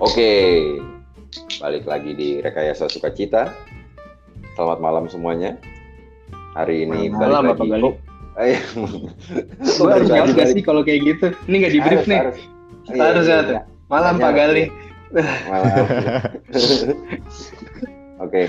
[0.00, 0.32] Oke,
[1.60, 3.52] balik lagi di Rekayasa Sukacita.
[4.56, 5.60] Selamat malam semuanya.
[6.56, 7.68] Hari ini Malam balik lagi.
[7.68, 7.90] Gali?
[8.40, 8.60] Iya.
[9.76, 11.26] Gue harus jawab gak sih kalau kayak gitu?
[11.44, 12.18] Ini gak di brief Harus, nih.
[12.18, 12.38] harus.
[12.88, 13.52] Iya, Harus, iya, harus.
[13.52, 13.62] iya.
[13.92, 14.64] Malam Pak harus, Gali.
[15.44, 15.84] Malam.
[18.24, 18.42] Oke.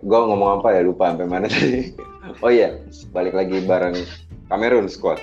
[0.00, 1.90] Gue ngomong apa ya lupa sampai mana tadi.
[2.46, 2.78] Oh iya,
[3.10, 3.98] balik lagi bareng
[4.46, 5.18] Kamerun Squad.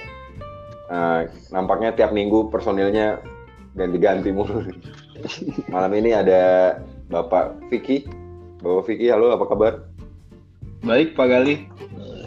[0.91, 1.21] Eh,
[1.55, 3.23] nampaknya tiap minggu personilnya
[3.79, 4.67] ganti-ganti mulu.
[5.73, 6.75] Malam ini ada
[7.09, 8.05] Bapak Vicky.
[8.61, 9.73] Bapak Vicky, halo apa kabar?
[10.85, 11.65] Baik Pak Gali.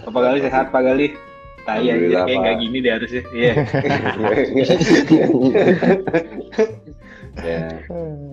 [0.06, 1.14] Pak Gali sehat Pak Gali.
[1.68, 2.40] Tai aja kayak Pak.
[2.40, 3.22] gak gini deh harusnya.
[3.36, 3.52] Iya.
[7.44, 7.60] ya,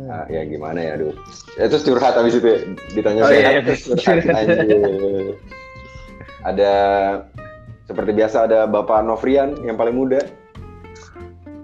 [0.08, 1.14] ah, ya gimana ya, aduh.
[1.60, 2.60] Ya, terus curhat habis itu ya,
[2.96, 3.62] ditanya Oh, sehat, iya.
[3.68, 4.32] terus curhat.
[4.32, 5.36] Anjir.
[6.48, 6.74] Ada
[7.84, 10.24] seperti biasa ada Bapak Novrian yang paling muda.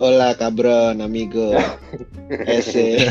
[0.04, 1.56] Hola cabron, amigo.
[2.52, 3.08] Ese.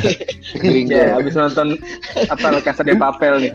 [0.60, 0.92] Gringo.
[0.92, 1.80] Ya, habis nonton
[2.28, 3.52] apa Casa de Papel nih.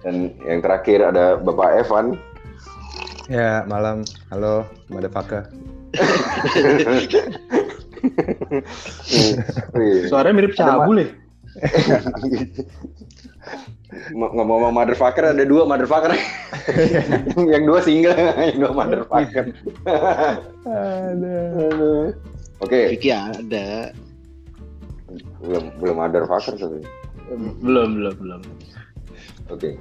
[0.00, 2.16] Dan yang terakhir ada Bapak Evan.
[3.28, 4.00] Ya, malam.
[4.32, 5.44] Halo, motherfucker.
[10.08, 11.12] Suaranya mirip cabul ya.
[13.88, 16.12] Ng- Ngomong-ngomong motherfucker ada dua motherfucker.
[17.52, 19.44] yang dua single, yang dua motherfucker.
[22.60, 23.96] Oke, Vicky ada.
[25.40, 26.84] belum belum motherfucker tapi.
[27.64, 28.40] Belum, belum, belum.
[29.48, 29.80] Oke.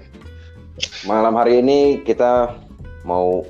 [1.04, 2.56] Malam hari ini kita
[3.04, 3.44] mau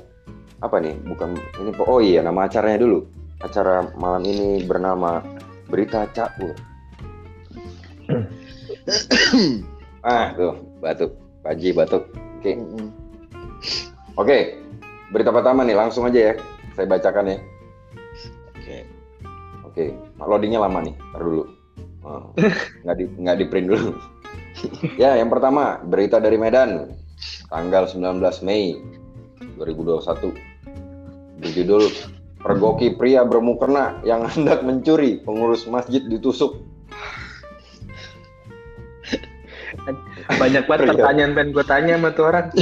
[0.58, 0.98] apa nih?
[1.06, 3.06] Bukan ini oh iya nama acaranya dulu.
[3.38, 5.22] Acara malam ini bernama
[5.70, 6.58] Berita Cakur.
[10.04, 11.12] ah, tuh, batuk.
[11.42, 12.04] Paji batuk.
[12.38, 12.52] Oke.
[12.54, 12.86] Mm-mm.
[14.18, 14.38] Oke.
[15.08, 16.34] Berita pertama nih, langsung aja ya.
[16.76, 17.38] Saya bacakan ya.
[18.52, 18.76] Oke.
[19.64, 19.84] Oke,
[20.20, 20.94] loadingnya lama nih.
[20.94, 21.44] Ntar dulu.
[22.04, 22.30] Oh,
[22.86, 23.90] nggak di nggak di print dulu.
[25.02, 26.94] ya, yang pertama berita dari Medan,
[27.50, 28.78] tanggal 19 Mei
[29.58, 30.34] 2021.
[31.38, 31.84] Berjudul
[32.38, 36.62] Pergoki pria bermukena yang hendak mencuri pengurus masjid ditusuk.
[40.28, 40.90] Banyak banget Iya.
[40.92, 42.46] pertanyaan pengen gue tanya sama tuh orang.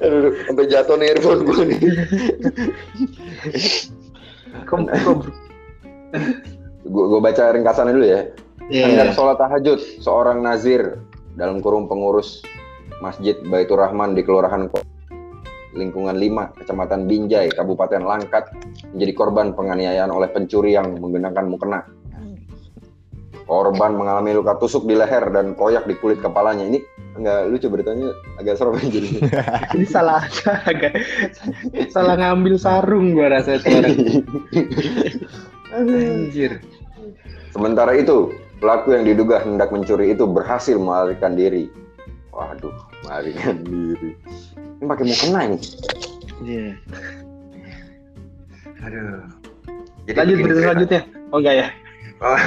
[0.00, 1.80] Aduh, sampai jatuh nih earphone gue nih.
[4.64, 5.18] Kok, kok
[6.80, 8.20] Gue gue baca ringkasannya dulu ya.
[8.70, 8.84] Iya.
[8.88, 10.96] Hendak sholat tahajud, seorang nazir
[11.36, 12.40] dalam kurung pengurus
[12.98, 14.82] Masjid Baitur Rahman di Kelurahan Ko-
[15.70, 18.50] lingkungan 5, Kecamatan Binjai, Kabupaten Langkat,
[18.90, 21.86] menjadi korban penganiayaan oleh pencuri yang menggunakan mukena.
[23.48, 26.64] Korban mengalami luka tusuk di leher dan koyak di kulit kepalanya.
[26.64, 26.78] Ini
[27.18, 29.08] enggak lucu beritanya agak serem jadi.
[29.76, 30.22] ini salah
[30.68, 30.94] agak
[31.90, 34.24] salah ngambil sarung gua rasa orang.
[35.74, 36.62] Anjir.
[37.50, 38.30] Sementara itu,
[38.62, 41.66] pelaku yang diduga hendak mencuri itu berhasil melarikan diri.
[42.30, 44.14] Waduh, melarikan diri.
[44.78, 45.58] Ini pakai mukena ini.
[46.46, 46.68] Iya.
[48.86, 49.26] Aduh.
[50.08, 51.00] Lanjut bikin berita selanjutnya.
[51.30, 51.68] Oh enggak ya?
[52.20, 52.42] Tapi,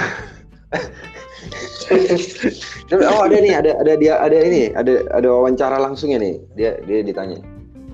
[2.93, 6.35] oh ada nih, ada ada dia ada ini, ada ada wawancara langsungnya nih.
[6.57, 7.39] Dia dia ditanya.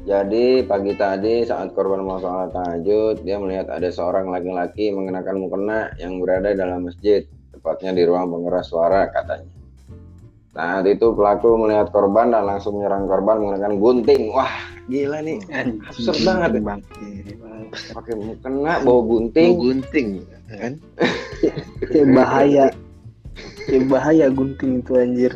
[0.09, 5.93] Jadi pagi tadi saat korban mau sholat tahajud, dia melihat ada seorang laki-laki mengenakan mukena
[6.01, 7.21] yang berada dalam masjid,
[7.53, 9.51] tepatnya di ruang pengeras suara katanya.
[10.49, 14.33] Saat itu pelaku melihat korban dan langsung menyerang korban menggunakan gunting.
[14.33, 14.49] Wah,
[14.89, 15.37] gila nih.
[15.85, 16.75] Absurd banget ya.
[17.93, 19.05] Pakai mukena bawa Ting.
[19.13, 19.51] gunting.
[19.61, 20.07] gunting
[20.57, 20.73] kan?
[21.93, 22.65] Kayak bahaya.
[23.69, 25.33] Kayak bahaya gunting itu anjir.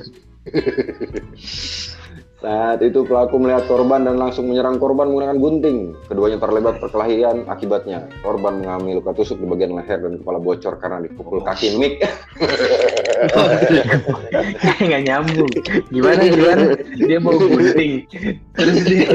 [2.43, 5.95] Saat itu pelaku melihat korban dan langsung menyerang korban menggunakan gunting.
[6.11, 8.03] Keduanya terlibat perkelahian akibatnya.
[8.19, 12.03] Korban mengalami luka tusuk di bagian leher dan kepala bocor karena dipukul kaki Mik.
[14.83, 15.47] Nggak nyambung.
[15.87, 16.63] Gimana gimana?
[16.99, 18.11] Dia mau gunting.
[18.59, 19.07] Terus dia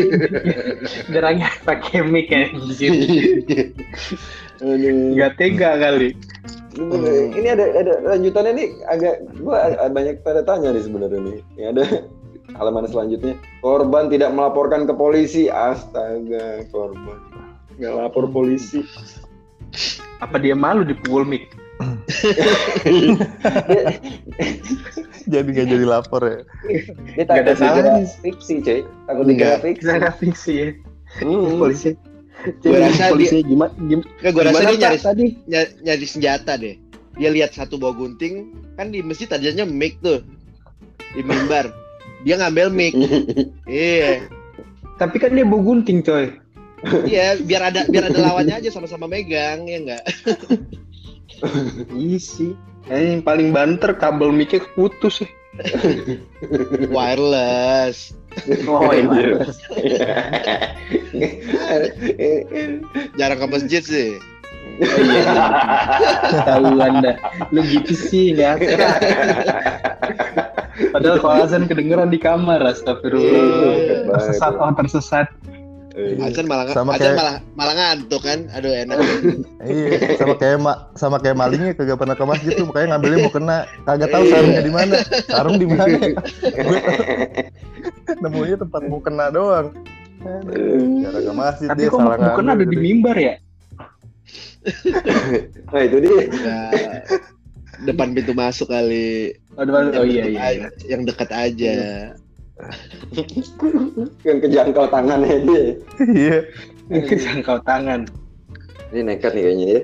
[1.13, 2.97] gerangnya pakai mic anjir.
[4.63, 6.15] Nggak tega kali.
[6.79, 11.39] Ini ada ada lanjutannya nih agak gua banyak tanda tanya nih sebenarnya nih.
[11.59, 11.85] Ini ada
[12.55, 13.35] halaman selanjutnya.
[13.61, 15.51] Korban tidak melaporkan ke polisi.
[15.51, 17.19] Astaga, korban.
[17.79, 18.83] Nggak lapor polisi.
[20.19, 21.51] Apa dia malu dipukul mic?
[25.29, 26.41] Jadi nggak jadi lapor ya.
[27.15, 28.81] Dia Nggak ada fiksi, cuy.
[29.07, 29.63] Takut dikira Enggak.
[29.63, 29.85] fiksi.
[29.87, 30.69] Kita fiksi ya.
[31.21, 31.61] Hmm.
[31.61, 31.91] Polisi.
[32.63, 33.73] Gua rasa polisi gimana?
[33.77, 35.27] Gim, Nggak, gua rasa gimana, dia nyari, tadi?
[35.47, 36.75] ny- nyari senjata deh.
[37.19, 40.23] Dia lihat satu bawa gunting, kan di masjid tadinya mic tuh.
[41.19, 41.75] Di mimbar.
[42.23, 42.95] Dia ngambil mic.
[43.67, 44.23] iya.
[44.99, 46.31] Tapi kan dia bawa gunting coy.
[47.11, 50.05] Iya, biar ada biar ada lawannya aja sama-sama megang ya enggak.
[51.99, 52.55] Isi.
[52.89, 55.27] Eh, yang paling banter kabel mic putus.
[56.95, 58.15] Wireless.
[58.69, 59.41] Oh iya.
[63.19, 64.11] Jarang ke masjid sih.
[64.79, 65.23] Iya.
[66.47, 67.13] Tahu anda.
[67.51, 69.01] Lu gitu sih nggak akrab.
[70.95, 74.07] Padahal kalau azan kedengeran di kamar, astagfirullah.
[74.15, 75.27] Tersesat, oh tersesat.
[75.99, 78.47] Azan malah Sama azan kayak- malah malah ngantuk kan.
[78.55, 79.03] Aduh enak.
[79.67, 83.35] Iya, sama kayak ma sama kayak malingnya kagak pernah ke masjid tuh, makanya ngambilnya mau
[83.35, 83.59] kena.
[83.83, 84.95] Kagak tahu sarungnya di mana.
[85.27, 85.99] Sarung di mana?
[88.09, 89.77] Gue nemunya tempat mau kena doang.
[90.19, 93.35] Ke masjid Tapi dia kok salah bukan ada di mimbar ya?
[95.71, 96.17] Nah itu dia.
[96.27, 96.73] Enggak.
[97.87, 99.33] Depan pintu masuk kali.
[99.55, 100.35] Oh, depan- oh iya Yang iya.
[100.35, 100.67] dekat iya.
[100.67, 101.75] aja- Yang dekat aja.
[104.27, 105.65] Yang kejangkau tangannya dia.
[106.03, 106.39] Iya.
[107.15, 108.01] Jangkau tangan.
[108.91, 109.81] Ini nekat nih kayaknya ya.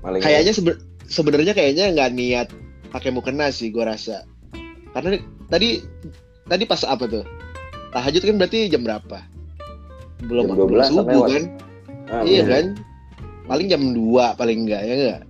[0.00, 0.24] Malingnya.
[0.24, 2.48] Kayaknya sebe- sebenarnya kayaknya nggak niat
[2.92, 4.22] pakai mukena sih gua rasa.
[4.92, 5.82] Karena tadi
[6.46, 7.24] tadi pas apa tuh?
[7.92, 9.18] Tahajud kan berarti jam berapa?
[10.24, 11.28] Belum Jam 12 belum subuh lewat.
[11.28, 11.44] kan?
[12.08, 12.50] Ah, iya bener.
[12.50, 12.66] kan?
[13.44, 15.20] Paling jam 2 paling enggak ya enggak?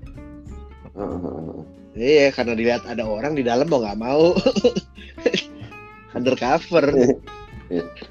[0.92, 1.60] Ah, ah.
[1.92, 4.32] Iya, karena dilihat ada orang di dalam mau nggak mau.
[6.16, 6.86] Undercover.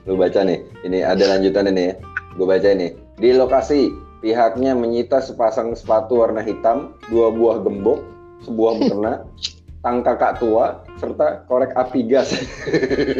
[0.06, 0.60] Lu baca nih.
[0.86, 1.94] Ini ada lanjutan ini ya.
[2.34, 2.94] Gue baca ini.
[3.18, 3.90] Di lokasi
[4.22, 8.02] pihaknya menyita sepasang sepatu warna hitam, dua buah gembok,
[8.42, 9.14] sebuah mukena,
[9.82, 12.30] tang kakak tua, serta korek api gas.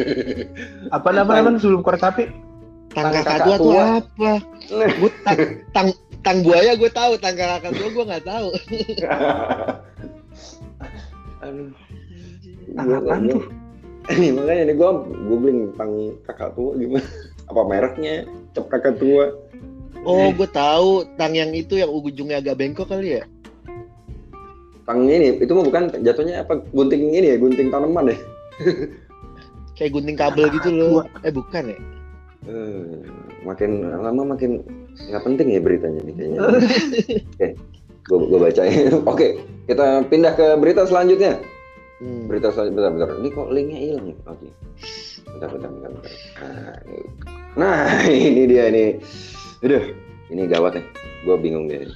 [0.96, 2.24] Apa nama nama sebelum korek api?
[2.92, 3.84] Tang Tang kakak kakak tua tuh tua.
[3.98, 4.32] apa?
[5.00, 5.38] Gue tang,
[5.72, 5.88] tang
[6.22, 8.48] tang buaya gue tahu, tang kakak tua gue nggak tahu.
[11.42, 11.70] Aduh.
[12.76, 13.44] Tang gua- tuh?
[14.12, 14.90] Ini makanya nih gue
[15.26, 15.92] googling tentang
[16.26, 17.06] kakak tua gimana.
[17.50, 18.14] Apa mereknya?
[18.54, 19.34] Cap kakak tua.
[20.02, 23.24] Oh, gue tahu tang yang itu yang ujungnya agak bengkok kali ya.
[24.82, 28.18] Tang ini, itu mah bukan jatuhnya apa gunting ini ya, gunting tanaman ya.
[29.78, 31.06] Kayak gunting kabel gitu loh.
[31.22, 31.78] Eh bukan ya?
[32.42, 33.06] Eh,
[33.46, 34.66] makin lama makin
[35.08, 36.38] nggak penting ya beritanya nih kayaknya.
[37.38, 37.48] Oke,
[38.10, 38.90] gue gue bacain.
[39.12, 39.28] Oke,
[39.70, 41.38] kita pindah ke berita selanjutnya.
[42.02, 42.26] Hmm.
[42.26, 43.18] Berita selanjutnya, bentar, bentar.
[43.22, 44.16] Ini kok linknya hilang ya?
[44.26, 44.48] Oke.
[45.30, 46.12] Bentar, bentar, bentar, bentar.
[46.42, 47.00] Nah, ini,
[47.54, 48.84] nah, ini dia ini.
[49.62, 49.84] Aduh,
[50.34, 50.86] ini gawat nih.
[51.22, 51.86] Gue bingung deh.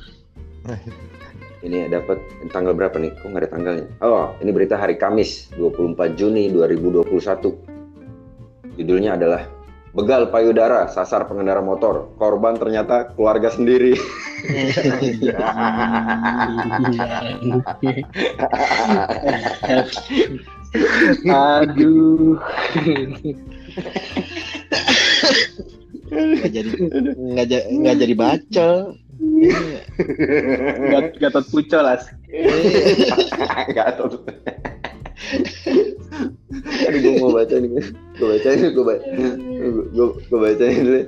[1.66, 2.22] Ini dapat
[2.54, 3.10] tanggal berapa nih?
[3.18, 3.90] Kok nggak ada tanggalnya?
[3.98, 7.10] Oh, ini berita hari Kamis, 24 Juni 2021.
[8.78, 9.50] Judulnya adalah
[9.96, 12.12] Begal payudara sasar pengendara motor.
[12.20, 13.96] Korban ternyata keluarga sendiri.
[21.32, 22.36] Aduh.
[26.12, 26.68] Nggak jadi
[27.72, 28.12] nggak jadi.
[28.52, 28.92] Iya.
[30.92, 32.10] Gat Gatot Pucol as.
[33.76, 34.20] Gak tahu.
[36.86, 37.70] Aduh, gue mau baca nih.
[38.20, 39.06] Gue baca ini, gue baca.
[39.92, 41.02] Gue gue baca ini dulu.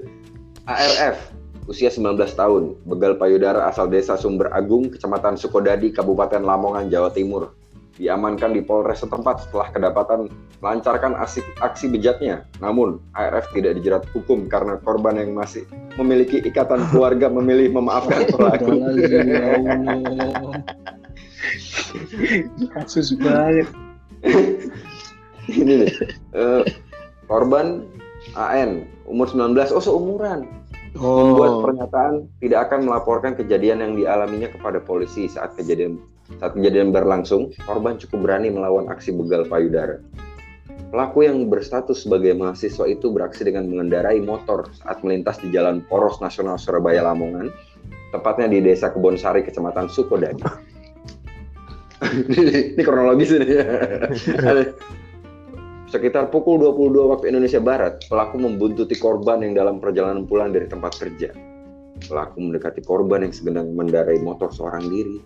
[0.68, 1.16] ARF,
[1.64, 7.56] usia 19 tahun, begal payudara asal desa Sumber Agung, Kecamatan Sukodadi, Kabupaten Lamongan, Jawa Timur.
[7.98, 10.30] Diamankan di Polres setempat setelah kedapatan
[10.62, 12.46] melancarkan aksi, aksi bejatnya.
[12.62, 15.66] Namun, ARF tidak dijerat hukum karena korban yang masih
[15.98, 18.78] memiliki ikatan keluarga memilih memaafkan pelaku.
[22.70, 23.66] Kasus banget.
[25.48, 25.92] ini nih
[26.36, 26.62] eh,
[27.30, 27.84] korban
[28.36, 30.44] AN umur 19 oh seumuran
[30.96, 31.62] membuat Oh.
[31.62, 36.00] pernyataan tidak akan melaporkan kejadian yang dialaminya kepada polisi saat kejadian
[36.36, 40.04] saat kejadian berlangsung korban cukup berani melawan aksi begal payudara
[40.92, 46.20] pelaku yang berstatus sebagai mahasiswa itu beraksi dengan mengendarai motor saat melintas di jalan poros
[46.20, 47.48] nasional Surabaya Lamongan
[48.12, 50.44] tepatnya di desa Kebonsari kecamatan Sukodadi
[52.76, 53.46] ini kronologis ini
[55.88, 61.00] Sekitar pukul 22 waktu Indonesia Barat, pelaku membuntuti korban yang dalam perjalanan pulang dari tempat
[61.00, 61.32] kerja.
[62.04, 65.16] Pelaku mendekati korban yang sedang mendarai motor seorang diri.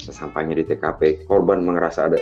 [0.00, 2.16] Sesampainya di TKP, korban merasa ada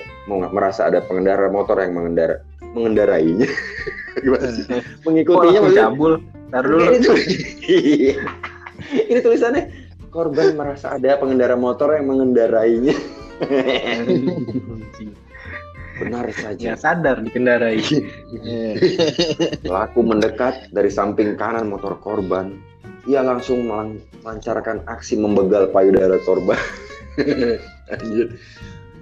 [0.51, 2.43] merasa ada pengendara motor yang mengendara
[2.75, 3.47] mengendarainya.
[4.25, 4.65] Gimana sih?
[4.67, 6.13] Kok Mengikutinya maksudnya- cabul?
[6.49, 6.81] Dulu.
[6.81, 7.29] ini, tulis-
[9.13, 9.63] ini tulisannya
[10.09, 12.97] korban merasa ada pengendara motor yang mengendarainya.
[15.99, 16.73] Benar saja.
[16.73, 17.85] Nggak sadar dikendarai.
[19.67, 22.57] Pelaku mendekat dari samping kanan motor korban.
[23.05, 26.57] Ia langsung melancarkan aksi membegal payudara korban.
[27.93, 28.27] Anjir.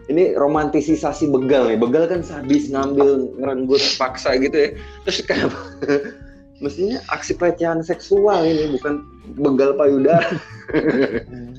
[0.06, 1.78] Ini romantisasi begal nih.
[1.78, 4.70] Begal kan sadis ngambil ngerenggut paksa gitu ya.
[5.06, 5.58] Terus kenapa
[6.62, 9.02] mestinya aksi pelecehan seksual ini bukan
[9.34, 10.38] begal payudara.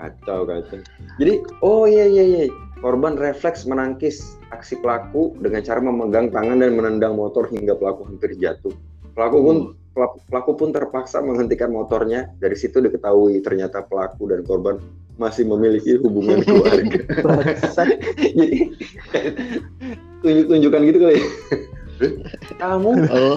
[0.00, 0.80] kacau kacau.
[1.20, 2.44] Jadi oh iya iya iya
[2.80, 8.32] korban refleks menangkis aksi pelaku dengan cara memegang tangan dan menendang motor hingga pelaku hampir
[8.40, 8.72] jatuh.
[9.12, 12.30] Pelaku pun pelaku, pelaku pun terpaksa menghentikan motornya.
[12.38, 14.76] Dari situ diketahui ternyata pelaku dan korban
[15.20, 17.00] masih memiliki hubungan keluarga.
[18.16, 18.72] Jadi
[20.24, 21.14] tunjuk-tunjukkan gitu kali.
[21.16, 21.26] ya.
[22.56, 23.36] Kamu Oh.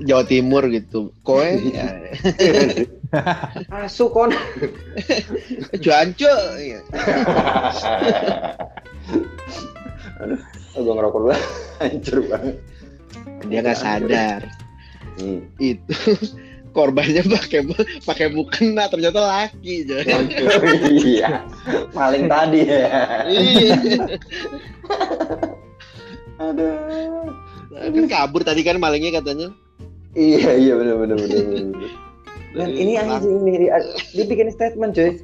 [0.00, 1.12] Jawa Timur gitu.
[1.22, 1.92] Koe ya.
[3.84, 4.32] asu kon.
[5.78, 6.34] Cuanco.
[6.56, 6.80] Ya.
[10.74, 11.36] Oh, gue ngerokok dulu.
[11.80, 12.54] Hancur banget.
[13.48, 14.40] Dia nggak sadar.
[15.18, 15.40] Hmm.
[15.58, 15.94] Itu
[16.76, 17.66] korbannya pakai
[18.06, 19.90] pakai mukena ternyata laki.
[19.90, 20.22] Coy.
[21.02, 21.42] iya.
[21.90, 22.86] Maling tadi ya.
[23.26, 23.74] Iya.
[26.40, 26.74] Aduh.
[27.70, 29.50] Kan kabur tadi kan malingnya katanya.
[30.14, 31.90] Iya iya benar benar benar.
[32.50, 33.78] Dan ini anjing nih dia,
[34.10, 35.22] dia bikin statement cuy.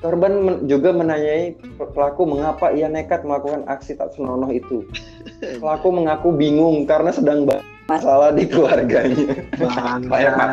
[0.00, 4.86] Korban men- juga menanyai pelaku mengapa ia nekat melakukan aksi tak senonoh itu.
[5.60, 7.60] Pelaku mengaku bingung karena sedang ba-
[7.90, 9.34] masalah di keluarganya.
[9.58, 10.46] Banyak, Bangsa.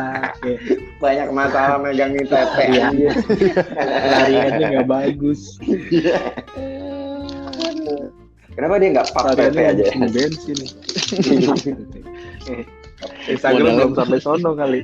[0.97, 2.63] Banyak masalah megangin tete.
[2.65, 2.83] Iya.
[2.89, 3.13] anjir.
[4.09, 5.61] Lariannya nggak bagus.
[8.57, 9.85] Kenapa dia nggak pak tete aja?
[10.09, 10.57] bensin
[11.21, 11.77] bensin.
[13.29, 14.81] Instagram belum sampai sono kali.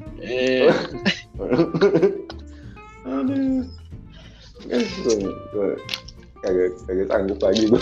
[3.10, 3.66] Aduh.
[4.64, 5.18] Gue
[5.52, 5.70] gue
[6.46, 7.82] kagak kagak sanggup lagi gue.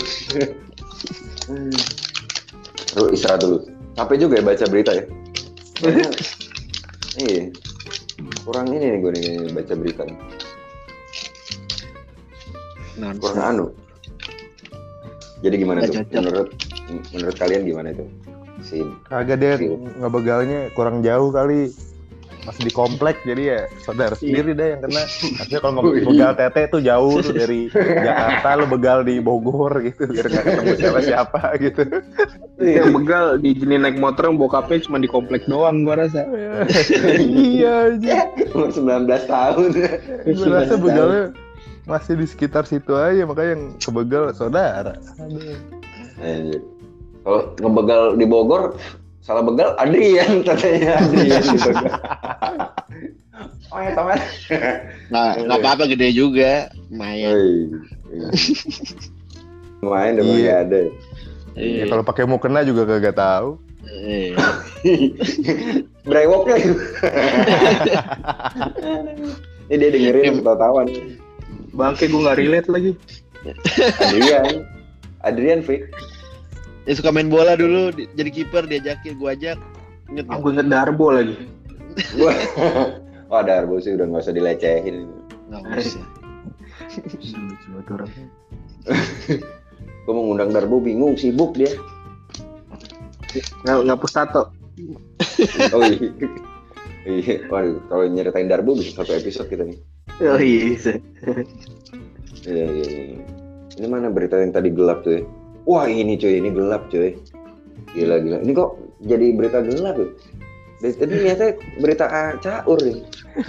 [2.96, 3.81] Lu istirahat dulu.
[3.92, 5.04] Capek juga ya baca berita ya.
[7.22, 7.42] iya.
[8.42, 10.02] Kurang ini nih gue nih baca berita.
[10.08, 10.16] nih.
[12.96, 13.66] non Kurang anu.
[15.42, 15.94] Jadi gimana tuh?
[16.00, 16.12] cocok.
[16.14, 16.48] Menurut
[17.10, 18.04] menurut kalian gimana itu?
[18.62, 18.78] Si
[19.10, 19.74] Kagak dia Iya.
[19.98, 21.68] ngebegalnya kurang jauh kali.
[22.42, 25.02] Masih di komplek jadi ya saudara sendiri deh yang kena.
[25.42, 26.02] Artinya kalau iya.
[26.02, 27.60] ngebegal tete tuh jauh tuh dari
[28.06, 31.82] Jakarta lu begal di Bogor gitu biar nggak ketemu siapa-siapa gitu.
[32.58, 36.26] Yang begal di jenis naik motor yang bokapnya cuma di komplek doang gua rasa.
[37.22, 38.26] iya aja.
[38.54, 39.70] umur 19 tahun.
[40.26, 41.24] Rasa begalnya
[41.86, 44.98] masih di sekitar situ aja makanya yang kebegal saudara.
[46.22, 46.62] Anjir.
[47.22, 48.74] Kalau ngebegal di Bogor,
[49.22, 51.94] salah begal Adrian katanya Adrian di begal.
[53.72, 54.18] Oh ya teman.
[55.08, 57.32] nggak nggak apa-apa gede juga lumayan
[59.82, 60.54] Main udah Iya.
[60.62, 60.82] ada.
[61.58, 63.58] Ya, kalau pakai mukena juga kagak tahu.
[66.06, 66.56] Brewoknya.
[69.66, 71.18] Ini dia dengerin ketawa nih.
[71.74, 72.92] Bangke gua nggak relate lagi.
[73.98, 74.62] Adrian.
[75.26, 75.90] Adrian Fik.
[76.82, 79.58] Dia suka main bola dulu di- jadi kiper diajakin gua ajak
[80.10, 80.38] inget nggak?
[80.42, 81.34] gua inget Darbo lagi.
[82.18, 82.36] Wah.
[83.32, 85.08] Wah, Darbo sih udah nggak usah dilecehin.
[85.48, 86.04] nggak usah
[90.02, 91.72] Gue mau ngundang Darbo bingung, sibuk dia.
[93.64, 94.42] Nggak ngapus tato.
[95.72, 96.08] Oh iya.
[97.02, 99.78] Iya, waduh, kalau nyeritain Darbo bisa satu episode kita nih.
[100.22, 100.76] Oh iya.
[102.46, 103.18] Iya, iya, iya.
[103.74, 105.22] Ini mana berita yang tadi gelap tuh ya?
[105.62, 107.14] Wah ini cuy, ini gelap cuy.
[107.94, 108.42] Gila, gila.
[108.42, 108.70] Ini kok
[109.06, 110.10] jadi berita gelap tuh?
[110.82, 112.06] Dari tadi ternyata berita
[112.42, 112.98] caur nih.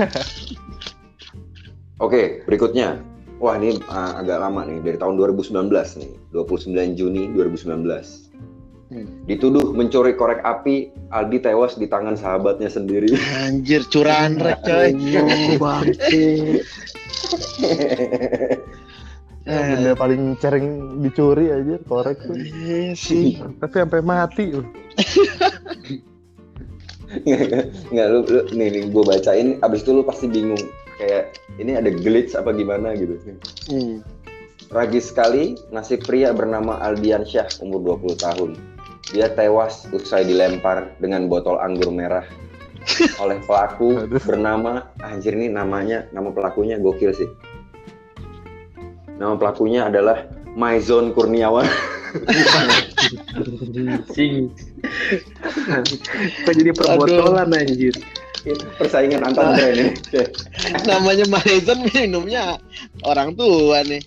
[2.05, 3.01] Oke, berikutnya.
[3.41, 6.13] Wah ini ah, agak lama nih, dari tahun 2019 nih.
[6.31, 8.29] 29 Juni 2019.
[8.93, 9.09] Hmm.
[9.25, 13.09] Dituduh mencuri korek api, Aldi tewas di tangan sahabatnya sendiri.
[13.41, 14.93] anjir curahan rek coy.
[19.43, 22.39] Eh, Benda paling sering dicuri aja korek tuh.
[22.39, 24.67] eh, sih Tapi sampai mati loh.
[27.91, 30.63] Nggak, lu, lu nih, nih gue bacain, abis itu lu pasti bingung.
[30.95, 33.19] Kayak, ini ada glitch apa gimana gitu.
[33.69, 33.99] Hmm.
[34.71, 38.51] Tragis sekali, nasib pria bernama Aldian Syah, umur 20 tahun.
[39.11, 42.23] Dia tewas usai dilempar dengan botol anggur merah
[43.23, 47.29] oleh pelaku bernama, anjir ini namanya, nama pelakunya gokil sih.
[49.23, 50.27] Nama pelakunya adalah
[50.59, 51.63] Maizon Kurniawan.
[53.71, 54.51] Anjing.
[56.43, 57.95] Kok jadi perbotolan anjir.
[58.43, 59.95] Itu persaingan antar brand ini.
[60.83, 62.59] namanya Maison minumnya
[63.07, 64.03] orang tua nih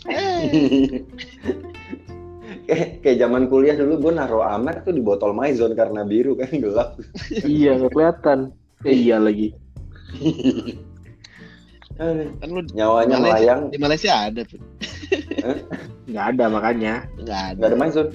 [2.67, 6.51] kayak kayak zaman kuliah dulu gue naruh amer tuh di botol Maison karena biru kan
[6.53, 6.99] gelap.
[7.47, 8.53] iya nggak kelihatan.
[8.85, 9.55] Eh, iya lagi.
[11.97, 14.61] kan lu Nyawanya Malaysia- melayang, di Malaysia ada tuh
[16.07, 16.95] Nggak ada makanya.
[17.17, 18.07] nggak ada nggak ada Maison.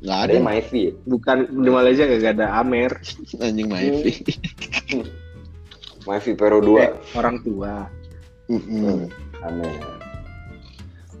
[0.00, 0.92] Nggak ada ada yang Maifi ya?
[1.04, 2.92] Bukan di Malaysia gak ada Amer.
[3.38, 4.12] anjing Maifi.
[6.02, 7.84] Maifi Pero 2 Eh, orang tua.
[8.48, 9.12] Mm-mm.
[9.40, 9.76] Aneh.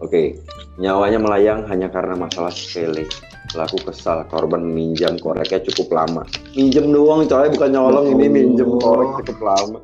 [0.00, 0.40] Oke,
[0.76, 3.04] nyawanya melayang hanya karena masalah sepele.
[3.52, 6.22] Pelaku kesal, korban meminjam koreknya cukup lama.
[6.56, 9.78] Minjem doang, coy, bukan nyolong ini minjem korek cukup lama.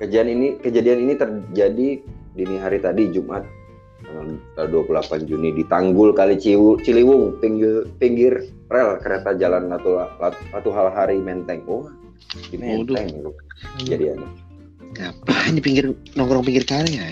[0.00, 1.88] Kejadian ini kejadian ini terjadi
[2.32, 3.44] dini hari tadi Jumat
[4.00, 10.88] tanggal 28 Juni di Tanggul Kali Ciliwung pinggir pinggir rel kereta jalan Latu Latu Hal
[10.96, 11.62] Hari Menteng.
[11.68, 11.84] Oh,
[12.48, 12.56] di.
[12.56, 13.30] Menteng itu
[13.84, 14.28] kejadiannya.
[14.90, 17.06] Ngapain di pinggir nongkrong pinggir kali ya?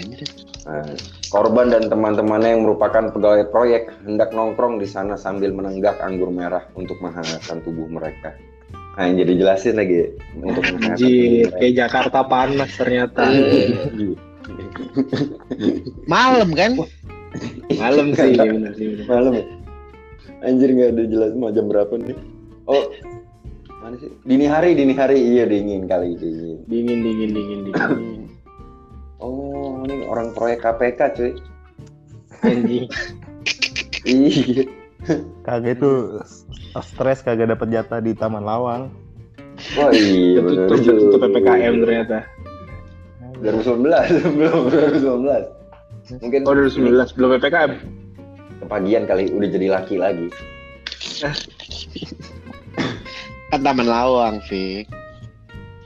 [0.67, 0.89] Nah,
[1.31, 6.65] korban dan teman-temannya yang merupakan pegawai proyek hendak nongkrong di sana sambil menenggak anggur merah
[6.75, 8.35] untuk menghangatkan tubuh mereka.
[8.99, 10.11] Nah, jadi jelasin lagi
[10.43, 13.31] untuk Anjir, kayak Jakarta panas ternyata.
[16.11, 16.83] Malam kan?
[17.79, 18.99] Malam sih, bener sih.
[18.99, 19.07] bener.
[19.07, 19.45] Malam ya?
[20.43, 22.19] Anjir nggak ada jelas mau jam berapa nih?
[22.67, 22.91] Oh,
[23.79, 24.11] mana sih?
[24.27, 26.67] Dini hari, dini hari iya dingin kali dingin.
[26.67, 28.27] Dingin, dingin, dingin, dingin.
[29.23, 31.33] Oh, ini orang proyek KPK cuy.
[32.43, 32.91] Anjing.
[34.03, 34.78] Iya.
[35.43, 36.21] Kagak itu
[36.79, 38.93] stres kagak dapat jatah di Taman Lawang.
[39.75, 40.71] Wah iya juga.
[40.71, 42.19] tutup PPKM ternyata.
[43.43, 43.87] 2019
[44.39, 46.23] belum 2019.
[46.23, 47.73] Mungkin Oh, 2019 belum PPKM.
[48.59, 50.29] kepagian kali udah jadi laki lagi.
[53.49, 54.87] Kan Taman Lawang, Fik.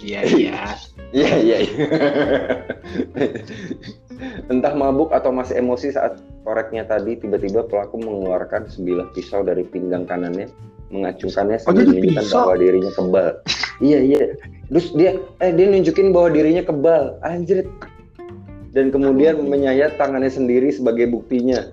[0.03, 0.59] Iya, iya.
[1.13, 1.59] Iya iya.
[4.51, 10.07] Entah mabuk atau masih emosi saat koreknya tadi tiba-tiba pelaku mengeluarkan sebilah pisau dari pinggang
[10.07, 10.51] kanannya
[10.93, 13.29] mengacungkannya sambil jadi menunjukkan bahwa dirinya kebal.
[13.81, 14.23] iya iya.
[14.69, 15.11] Terus dia
[15.41, 17.17] eh dia nunjukin bahwa dirinya kebal.
[17.25, 17.65] Anjir.
[18.73, 21.73] Dan kemudian menyayat tangannya sendiri sebagai buktinya.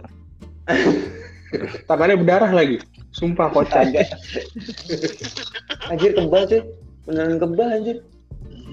[1.88, 2.78] Tangannya berdarah lagi.
[3.16, 3.92] Sumpah kocak.
[5.92, 6.62] Anjir kebal sih.
[7.08, 7.98] Beneran kebal anjir.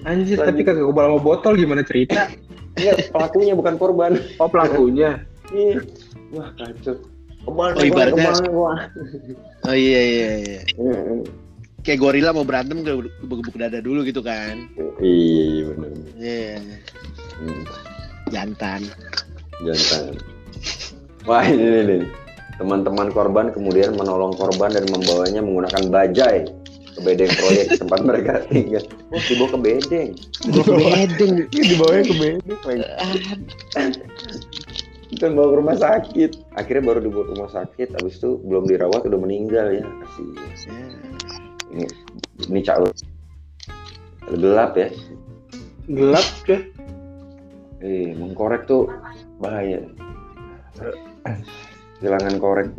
[0.05, 2.31] Anjir, tapi kagak kebal sama botol gimana cerita?
[2.77, 4.11] Iya, pelakunya bukan korban.
[4.37, 5.21] Oh, pelakunya.
[5.49, 5.81] Iya.
[6.31, 6.95] Wah, kacau.
[7.41, 8.79] Kebal, Oh, ibaratnya- kebal, wah.
[9.63, 10.61] Oh iya iya iya.
[11.79, 12.91] Kayak gorila mau berantem ke
[13.23, 14.67] gebuk dada dulu gitu kan.
[14.99, 15.89] Iya, iya benar.
[16.19, 16.55] Iya.
[17.39, 17.63] Hmm,
[18.27, 18.81] Jantan.
[19.63, 20.13] jantan.
[21.23, 22.01] Wah ini nih, nih.
[22.57, 26.49] Teman-teman korban kemudian menolong korban dan membawanya menggunakan bajai
[26.97, 28.81] ke bedeng proyek tempat mereka tinggal.
[29.13, 30.09] Oh, dibawa ke bedeng.
[30.49, 31.31] Bedeng.
[31.53, 32.57] Ini dibawanya ke bedeng.
[35.07, 36.31] Bukan bawa ke rumah sakit.
[36.57, 37.87] Akhirnya baru dibawa ke rumah sakit.
[37.93, 39.85] Habis itu belum dirawat udah meninggal ya.
[39.85, 40.25] Kasih.
[41.67, 41.85] Ini,
[42.49, 42.89] ini cak
[44.33, 44.89] gelap ya.
[45.87, 46.59] Gelap, cuy.
[47.85, 48.89] Eh, mengkorek tuh
[49.37, 49.85] bahaya.
[52.01, 52.73] Kehilangan korek.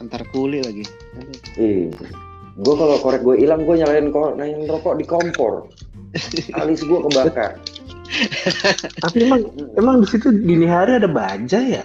[0.00, 0.84] Antar kuli lagi.
[1.60, 1.92] Eh,
[2.60, 5.64] gue kalau korek gue hilang, gue nyalain korek, nyalain rokok di kompor.
[6.60, 7.56] Alis gue kebakar.
[9.00, 9.42] Tapi emang
[9.78, 11.84] emang di situ dini hari ada baja ya?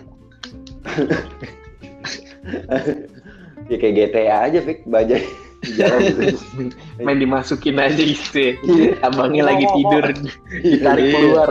[3.65, 4.85] Ya kayak GTA aja, Fik,
[5.73, 6.37] jalan gitu.
[7.01, 8.37] Main dimasukin aja gitu.
[8.37, 8.53] ya.
[8.61, 8.93] Iya.
[9.01, 10.05] Abangnya lagi tidur,
[10.61, 11.49] ditarik keluar.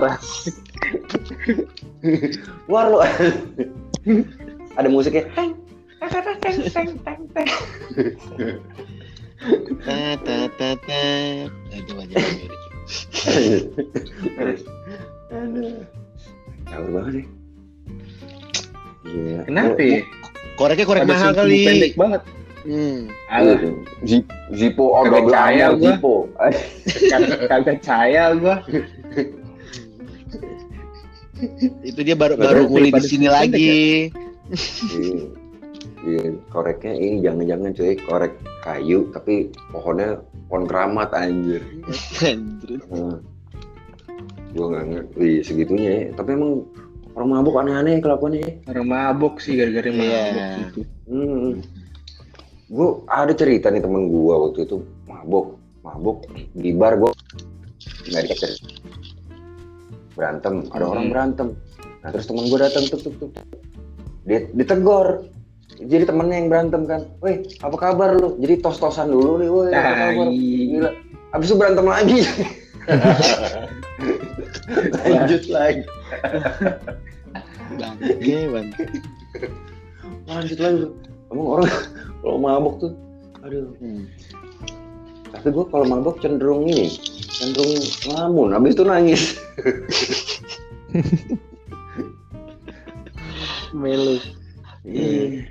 [2.71, 3.03] War lu.
[4.79, 5.27] Ada musiknya.
[9.85, 11.05] Ta ta ta ta.
[11.75, 12.17] Aduh aja.
[15.33, 15.85] Aduh.
[16.89, 17.27] Banget nih.
[19.05, 19.39] Iya.
[19.45, 20.01] Kenapa ya?
[20.57, 21.61] Koreknya korek Ada mahal kali.
[21.67, 22.23] pendek banget.
[22.65, 23.13] Hmm.
[23.29, 23.61] Alah,
[24.09, 24.25] Zip,
[24.57, 25.85] Zippo oh, double percaya amor gua.
[25.85, 26.15] Zippo.
[27.45, 28.57] kagak percaya gua.
[31.85, 34.09] Itu dia baru Baru nguli di sini lagi.
[36.05, 36.21] Iya.
[36.21, 39.35] Iya, koreknya ini jangan-jangan cuy, korek kayu tapi
[39.73, 41.65] pohonnya pohon keramat anjir.
[42.29, 42.79] Anjir.
[44.55, 46.01] Gua nggak ngerti Wih, segitunya ya.
[46.15, 46.63] Tapi emang
[47.17, 48.53] orang mabuk aneh-aneh kelakuannya ya.
[48.71, 49.97] Orang mabok sih gara-gara Iya.
[49.97, 50.81] mabok gitu.
[51.09, 51.51] Hmm.
[52.65, 56.25] Gue ada cerita nih temen gua waktu itu mabuk, mabuk
[56.57, 57.13] di bar gua
[58.09, 58.57] nggak dikasih
[60.15, 60.93] berantem, ada Hmm.
[60.97, 61.49] orang berantem.
[62.01, 63.31] Nah terus temen gua datang tuh tuh tuh,
[64.25, 65.29] dia ditegor.
[65.75, 68.39] Jadi temennya yang berantem kan, weh apa kabar lu?
[68.39, 70.27] Jadi tos-tosan dulu nih, weh apa kabar?
[70.31, 70.39] Tai.
[70.39, 70.91] Gila.
[71.35, 72.19] Abis itu berantem lagi.
[75.03, 75.83] Lanjut lagi.
[77.75, 78.47] Bangke.
[80.31, 80.87] Lanjut lagi.
[81.35, 81.67] Emang orang
[82.23, 82.95] kalau mabuk tuh,
[83.43, 83.75] aduh.
[83.83, 84.07] Hmm.
[85.35, 86.95] Tapi gue kalau mabok cenderung ini,
[87.35, 87.75] cenderung
[88.07, 88.55] ngelamun.
[88.55, 89.35] Habis itu nangis.
[93.75, 94.23] Melu.
[94.87, 95.51] Iya.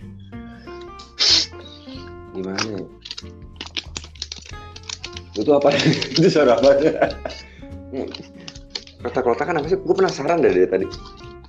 [2.33, 2.81] Gimana ya?
[5.33, 5.69] Itu apa?
[6.17, 6.69] itu suara apa?
[9.01, 9.77] Kotak-kotakan apa sih?
[9.77, 10.85] Gue penasaran deh dari tadi.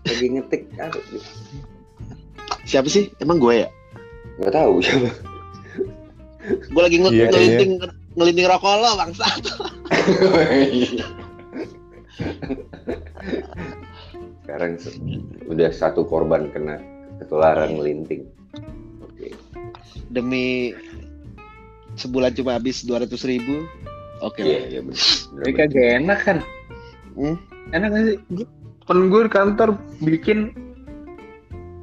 [0.05, 1.01] Lagi ngetik, aduh,
[2.65, 3.09] Siapa sih?
[3.21, 3.69] Emang gue ya?
[4.35, 5.09] nggak tahu siapa.
[6.45, 7.73] Gue lagi nge Iya, ngelinting
[8.19, 9.27] ngelinting rokok lo bangsa.
[14.45, 15.01] Sekarang se-
[15.49, 16.77] udah satu korban kena
[17.23, 18.29] ketularan melinting.
[20.15, 20.71] Demi
[21.95, 23.67] sebulan cuma habis dua ratus ribu.
[24.21, 24.41] Oke.
[24.41, 24.67] Iya, lah.
[24.69, 25.03] iya benar.
[25.37, 26.39] Tapi kagak enak kan?
[27.13, 27.37] Hmm?
[27.71, 28.17] Enak gak sih?
[28.85, 29.69] Temen gue di kantor
[30.01, 30.39] bikin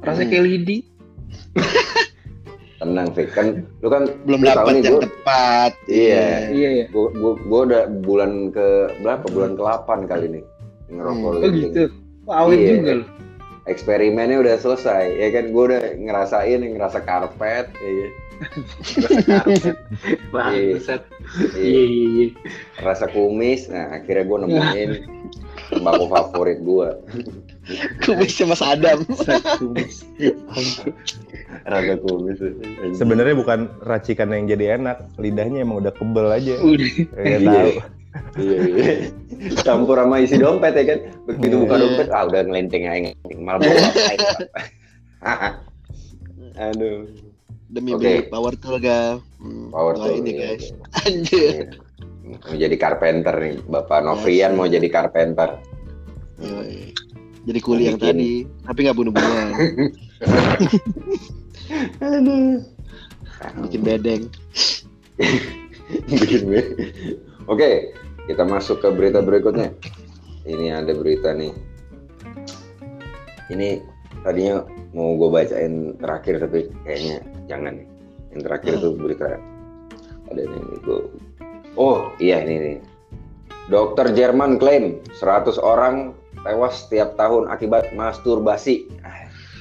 [0.00, 0.30] rasa Hmm.
[0.32, 0.78] kayak lidi.
[2.78, 3.30] Tenang, Fik.
[3.30, 3.46] Kan
[3.78, 5.72] lu kan Belum dapat yang gua- tepat.
[5.86, 6.50] Iya.
[6.50, 6.86] Iya ya.
[6.90, 8.66] gua, gua, gua udah bulan ke
[8.98, 9.22] berapa?
[9.30, 10.44] Bulan ke-8 kali nih
[10.90, 11.44] ngerokok Hmm.
[11.46, 11.82] Oh gitu.
[12.24, 12.70] Awet Iya.
[12.72, 13.08] juga loh.
[13.62, 15.54] Eksperimennya udah selesai, ya kan?
[15.54, 18.08] Gue udah ngerasain, ngerasa karpet, iya.
[20.34, 21.06] Bangsat.
[21.54, 21.62] iya.
[21.62, 22.26] Iya iya iya.
[22.82, 23.70] rasa kumis.
[23.70, 24.90] Nah, akhirnya gue nemuin
[25.70, 26.88] tembakau favorit gue,
[28.02, 29.06] Kumisnya Mas Adam.
[29.14, 30.02] Satu mis.
[31.62, 32.38] rasa kumis.
[32.98, 36.58] Sebenarnya bukan racikan yang jadi enak, lidahnya emang udah kebel aja.
[36.58, 36.90] Udah.
[37.14, 37.46] Kayak Iya.
[37.46, 38.01] tahu.
[38.36, 38.92] Iya, iya.
[39.60, 40.98] Campur sama isi dompet ya kan.
[41.24, 41.82] Begitu buka Iya.
[41.82, 43.38] dompet, ah udah ngelenting aja ngelenting.
[43.40, 43.72] Malah bawa
[46.68, 47.08] Aduh.
[47.72, 48.04] Demi Oke.
[48.04, 49.24] beli power tool gal.
[49.40, 50.64] Hmm, Power tool, nih iya, guys.
[50.68, 50.76] iya.
[51.08, 51.56] Anjir.
[52.22, 55.56] Mau jadi carpenter nih, Bapak Novrian mau jadi carpenter.
[56.38, 56.92] Yoi.
[57.42, 59.48] Jadi kuli yang tadi, tapi nggak bunuh-bunuhan.
[61.98, 62.62] Aduh.
[63.66, 64.22] Bikin bedeng.
[66.06, 66.62] Bikin gue.
[67.50, 67.90] Oke,
[68.30, 69.74] kita masuk ke berita berikutnya.
[70.46, 71.50] Ini ada berita nih.
[73.50, 73.82] Ini
[74.22, 74.62] tadinya
[74.94, 77.18] mau gue bacain terakhir tapi kayaknya
[77.50, 77.88] jangan nih.
[78.32, 79.26] Yang terakhir tuh berita
[80.30, 81.00] ada nih gue.
[81.74, 82.78] Oh iya ini nih.
[83.70, 88.86] Dokter Jerman klaim 100 orang tewas setiap tahun akibat masturbasi.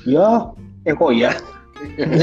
[0.10, 0.50] Ya,
[0.90, 1.38] eh kok ya?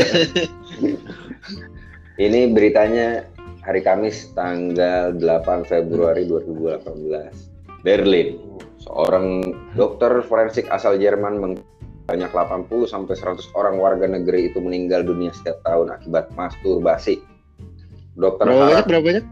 [2.19, 3.23] Ini beritanya
[3.69, 7.85] hari Kamis tanggal 8 Februari 2018.
[7.85, 8.41] Berlin.
[8.81, 9.45] Seorang
[9.77, 11.53] dokter forensik asal Jerman meng
[12.09, 17.21] banyak 80 sampai 100 orang warga negeri itu meninggal dunia setiap tahun akibat masturbasi.
[18.17, 18.73] Dokter Berapa banyak?
[18.73, 19.25] harap Berapa banyak?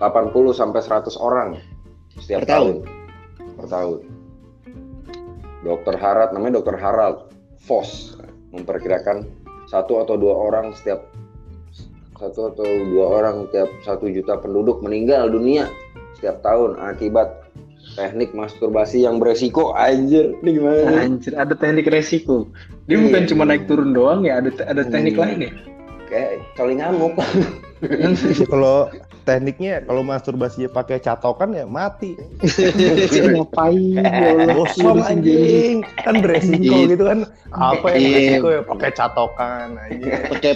[0.00, 1.48] 80 sampai 100 orang
[2.16, 2.74] setiap Per tahun?
[3.60, 4.00] Per tahun.
[5.62, 7.28] Dokter Harald, namanya Dokter Harald
[7.68, 8.16] Voss
[8.56, 9.28] memperkirakan
[9.68, 11.11] satu atau dua orang setiap
[12.22, 15.66] satu atau dua orang tiap satu juta penduduk meninggal dunia
[16.14, 17.42] setiap tahun akibat
[17.92, 20.98] teknik masturbasi yang beresiko anjir ini gimana nih?
[21.02, 22.46] Anjir, ada teknik resiko.
[22.86, 23.04] Dia Iya.
[23.04, 25.22] bukan cuma naik turun doang ya, ada ada teknik Hmm.
[25.26, 25.52] lain ya.
[26.06, 27.16] kayak coli ngamuk
[27.82, 28.86] Ya, kalau
[29.24, 32.14] tekniknya kalau masturbasinya pakai catokan ya mati.
[33.34, 33.98] Ngapain?
[33.98, 35.02] ya sendiri.
[35.02, 35.76] anjing.
[35.98, 36.90] Kan beresiko Iya.
[36.94, 37.18] gitu kan.
[37.50, 40.10] Apa yang beresiko ya pakai catokan aja.
[40.30, 40.52] Pakai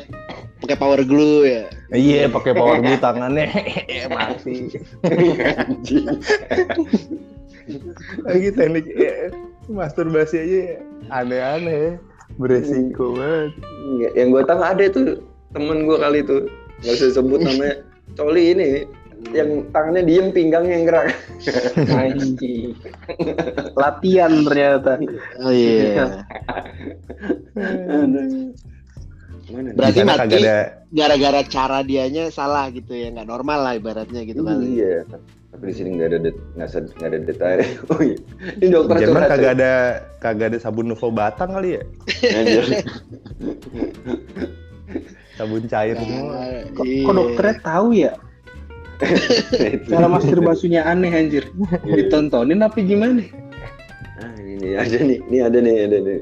[0.64, 1.64] pakai power glue ya.
[1.92, 3.48] Iya, pakai power glue tangannya
[4.08, 4.72] mati.
[5.04, 6.06] Anjing.
[8.26, 9.34] Lagi teknik ya,
[9.66, 10.60] masturbasi aja
[11.10, 11.98] aneh-aneh.
[12.38, 13.50] Beresiko banget.
[13.86, 15.06] Nggak, yang gue tahu ada tuh
[15.54, 16.50] temen gue kali itu
[16.84, 17.80] nggak usah sebut namanya
[18.18, 18.84] coli ini
[19.32, 21.08] yang tangannya diem pinggangnya yang gerak
[21.88, 22.76] Anjing.
[23.80, 25.00] Latihan ternyata.
[25.40, 26.22] Oh iya.
[29.48, 29.72] mana nih?
[29.74, 30.18] Berarti mati.
[30.18, 30.56] kagak ada
[30.88, 34.76] Gara-gara cara dianya salah gitu ya, nggak normal lah ibaratnya gitu kali.
[34.76, 35.02] iya
[35.50, 37.58] tapi di sini nggak ada det- nggak se- nggak ada detail
[37.90, 38.16] oh iya
[38.54, 39.70] ini dokter Jerman curhat, kagak ada
[40.18, 41.82] kagak ada sabun Novo Batang kali ya?
[45.36, 46.36] Sabun cair Nah, semua.
[46.72, 47.04] Kok, iya.
[47.04, 48.12] kok dokternya tahu ya?
[49.88, 51.44] Cara masturbasinya aneh anjir.
[51.84, 53.22] Ditontonin apa gimana?
[54.16, 56.18] ah, ini nih ada nih ini ada nih ada nih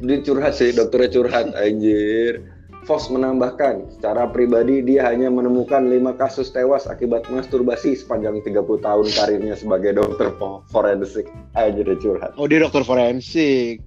[0.00, 2.42] dia curhat sih dokternya curhat anjir
[2.88, 9.06] Vos menambahkan, secara pribadi dia hanya menemukan lima kasus tewas akibat masturbasi sepanjang 30 tahun
[9.12, 11.28] karirnya sebagai dokter fo- forensik.
[11.52, 12.32] Aja dia curhat.
[12.40, 13.84] Oh dia dokter forensik.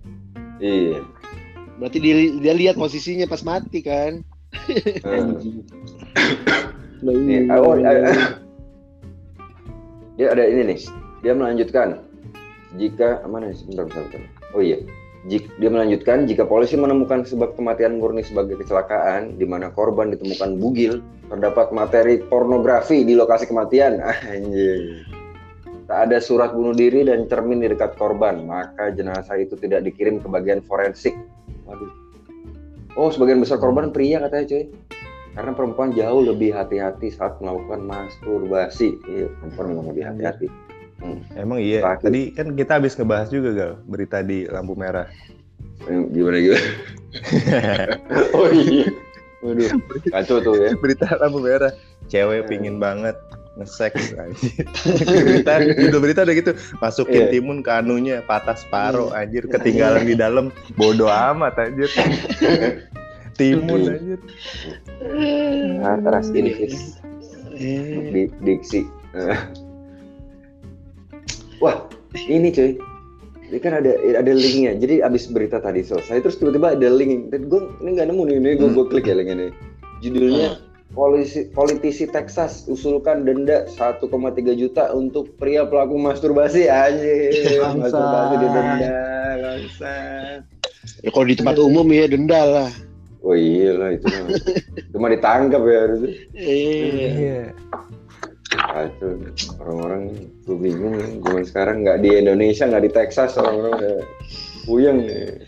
[0.61, 1.01] Iya.
[1.81, 4.21] Berarti dia, dia lihat posisinya pas mati kan?
[7.01, 8.17] Loh, Nih, oh, eh, eh.
[10.13, 10.79] dia ada ini nih.
[11.25, 12.05] Dia melanjutkan
[12.77, 13.65] jika mana sih?
[13.65, 14.21] Bentar, bentar, bentar.
[14.53, 14.77] Oh iya.
[15.29, 20.97] Dia melanjutkan jika polisi menemukan sebab kematian murni sebagai kecelakaan di mana korban ditemukan bugil,
[21.29, 24.01] terdapat materi pornografi di lokasi kematian.
[24.33, 25.05] Anjing.
[25.85, 30.17] Tak ada surat bunuh diri dan cermin di dekat korban, maka jenazah itu tidak dikirim
[30.17, 31.13] ke bagian forensik.
[31.69, 31.91] Waduh.
[32.97, 34.65] Oh, sebagian besar korban pria katanya, cuy.
[35.31, 38.99] karena perempuan jauh lebih hati-hati saat melakukan masturbasi.
[39.07, 40.51] Iya, perempuan lebih hati-hati.
[41.33, 41.81] Emang iya.
[41.83, 42.03] Laki.
[42.05, 45.09] Tadi kan kita habis ngebahas juga gal berita di lampu merah.
[45.85, 46.65] Eh, Gimana gimana?
[48.37, 48.87] oh iya.
[49.41, 49.73] Waduh,
[50.13, 50.69] kacau tuh ya.
[50.77, 51.73] berita lampu merah.
[52.05, 53.17] Cewek pingin banget
[53.51, 54.63] nge-sex anjir.
[55.03, 57.31] berita judul berita udah gitu masukin Iya.
[57.35, 61.91] timun ke anunya patah separuh anjir ketinggalan di dalam bodoh amat anjir
[63.39, 64.19] timun anjir
[65.83, 66.95] Nah, teras Inggris
[67.51, 68.87] Eh, di diksi.
[71.61, 71.85] Wah,
[72.17, 72.81] ini cuy.
[73.51, 74.73] Ini kan ada ada linknya.
[74.81, 77.29] Jadi abis berita tadi selesai, terus tiba-tiba ada link.
[77.29, 78.35] Dan gue ini nggak nemu nih.
[78.41, 79.47] Ini gue gue klik ya link ini.
[80.01, 84.11] Judulnya Polisi, politisi Texas usulkan denda 1,3
[84.59, 87.31] juta untuk pria pelaku masturbasi anjir.
[87.63, 87.79] Bangsat.
[87.79, 88.99] masturbasi didenda,
[89.39, 90.39] bangsat.
[91.05, 92.71] ya kalau di tempat umum ya denda lah.
[93.23, 94.27] Oh iya lah itu mah.
[94.91, 96.11] itu mah ditangkap ya harusnya.
[96.35, 97.41] Iya.
[98.51, 99.11] Iya Kacau.
[99.57, 100.01] Orang-orang
[100.41, 101.07] gue bingung ya.
[101.21, 103.95] Zaman sekarang nggak di Indonesia, nggak di Texas orang-orang udah
[104.63, 105.47] puyeng nih.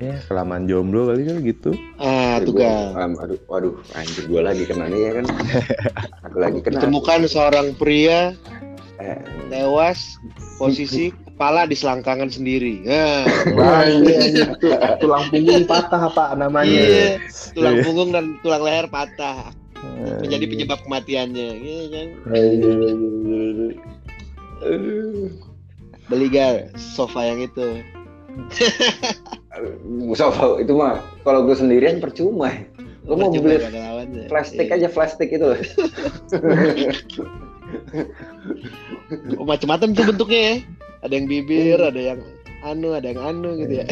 [0.00, 2.90] ya kelamaan jomblo kali kan gitu Ah, Ya, tuh kan.
[2.96, 5.24] am- aduh, waduh, anjir gue lagi kena nih ya kan.
[6.26, 6.78] Aku lagi kena.
[6.80, 8.34] Ditemukan seorang pria
[8.98, 10.18] Eh, tewas
[10.56, 12.82] posisi kepala di selangkangan sendiri.
[12.82, 13.26] Nah,
[13.56, 16.66] Wah, itu tulang punggung patah apa namanya?
[16.68, 17.06] iya,
[17.50, 17.82] tulang Iya.
[17.82, 19.54] punggung dan tulang leher patah
[20.22, 21.48] menjadi penyebab kematiannya.
[21.58, 22.06] Iya kan?
[26.10, 27.82] Beli gar sofa yang itu.
[30.16, 32.48] Sofa itu mah kalau gue sendirian percuma.
[33.04, 33.60] Lo mau beli
[34.30, 34.86] plastik Iya.
[34.86, 35.48] aja plastik itu.
[39.36, 40.54] Oh, macam-macam tuh bentuknya ya.
[41.04, 42.20] Ada yang bibir, ada yang
[42.64, 43.86] anu, ada yang anu gitu ya.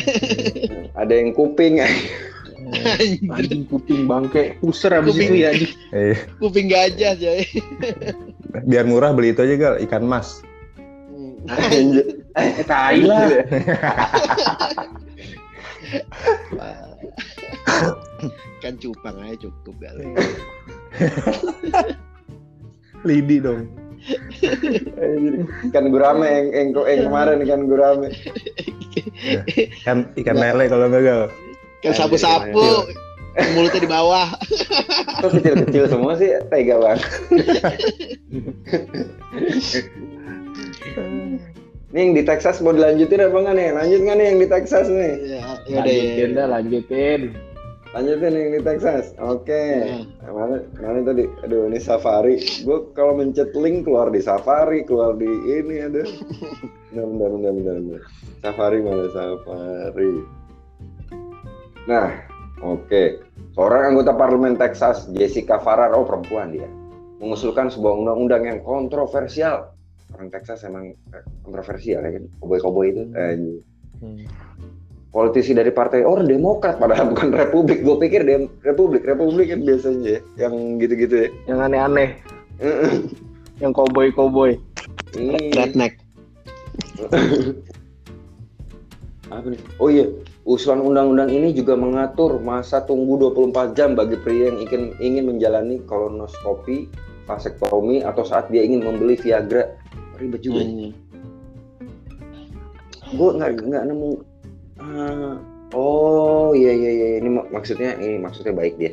[0.97, 1.81] Ada yang kuping.
[3.31, 5.29] Anjing kuping bangke, puser abis Kuping.
[5.33, 5.49] itu ya.
[5.51, 5.73] anjing.
[5.93, 7.41] eh Kuping gajah coy.
[8.67, 10.43] biar murah beli itu aja gal ikan mas
[11.11, 11.37] Hmm.
[11.49, 12.07] Anjir.
[12.37, 13.27] Eh, tai lah.
[18.63, 20.05] kan cupang aja cukup kali.
[23.03, 23.67] lidi dong.
[25.67, 28.09] Ikan gurame yang, yang, yang kemarin ikan gurame.
[29.85, 31.23] kan ikan lele kalau enggak gal
[31.81, 32.93] Kan sapu-sapu,
[33.57, 34.29] mulutnya di bawah.
[35.25, 37.01] Kok kecil-kecil semua sih tega banget.
[41.91, 43.69] Nih yang di Texas mau dilanjutin apa nggak nih?
[43.75, 45.13] Lanjut nggak nih yang di Texas nih?
[45.25, 45.91] Ya, ya udah.
[45.91, 47.21] Lanjutin dah, lanjutin.
[47.91, 49.05] Lanjutin yang di Texas.
[49.19, 49.65] Oke.
[49.89, 50.31] Ya.
[50.31, 51.27] Mana mana tadi?
[51.43, 52.39] Aduh ini Safari.
[52.63, 56.07] Gue kalau mencet link keluar di Safari, keluar di ini ada.
[56.95, 58.03] Bentar, bentar, bentar, bentar, bentar.
[58.45, 60.40] Safari mana Safari?
[61.89, 62.13] Nah,
[62.61, 63.25] oke.
[63.57, 66.69] Seorang anggota parlemen Texas, Jessica Farrar, oh perempuan dia,
[67.23, 69.73] mengusulkan sebuah undang-undang yang kontroversial.
[70.13, 73.03] Orang Texas emang eh, kontroversial ya kan, koboi-koboi itu.
[73.15, 73.37] Eh,
[75.11, 77.83] politisi dari partai orang Demokrat padahal bukan Republik.
[77.83, 81.29] Gue pikir dem Republik, Republik kan biasanya ya, yang gitu-gitu ya.
[81.51, 82.09] Yang aneh-aneh,
[83.63, 84.59] yang koboi-koboi.
[85.17, 85.99] Ini Redneck.
[89.31, 89.61] apa nih?
[89.79, 90.11] Oh iya,
[90.51, 95.79] usulan undang-undang ini juga mengatur masa tunggu 24 jam bagi pria yang ingin ingin menjalani
[95.87, 96.91] kolonoskopi,
[97.25, 99.71] vasektomi atau saat dia ingin membeli Viagra.
[100.19, 100.67] Ribet juga.
[100.67, 100.91] Hmm.
[103.11, 104.11] Gue nggak nggak nemu.
[104.81, 105.37] Ah,
[105.73, 108.93] oh iya iya iya ini mak- maksudnya ini maksudnya baik dia.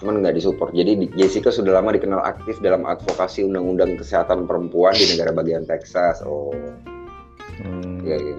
[0.00, 0.72] Cuman nggak disupport.
[0.72, 5.62] Jadi di- Jessica sudah lama dikenal aktif dalam advokasi undang-undang kesehatan perempuan di negara bagian
[5.62, 6.24] Texas.
[6.24, 6.50] Oh
[7.52, 8.00] Hmm.
[8.00, 8.16] iya.
[8.16, 8.36] iya.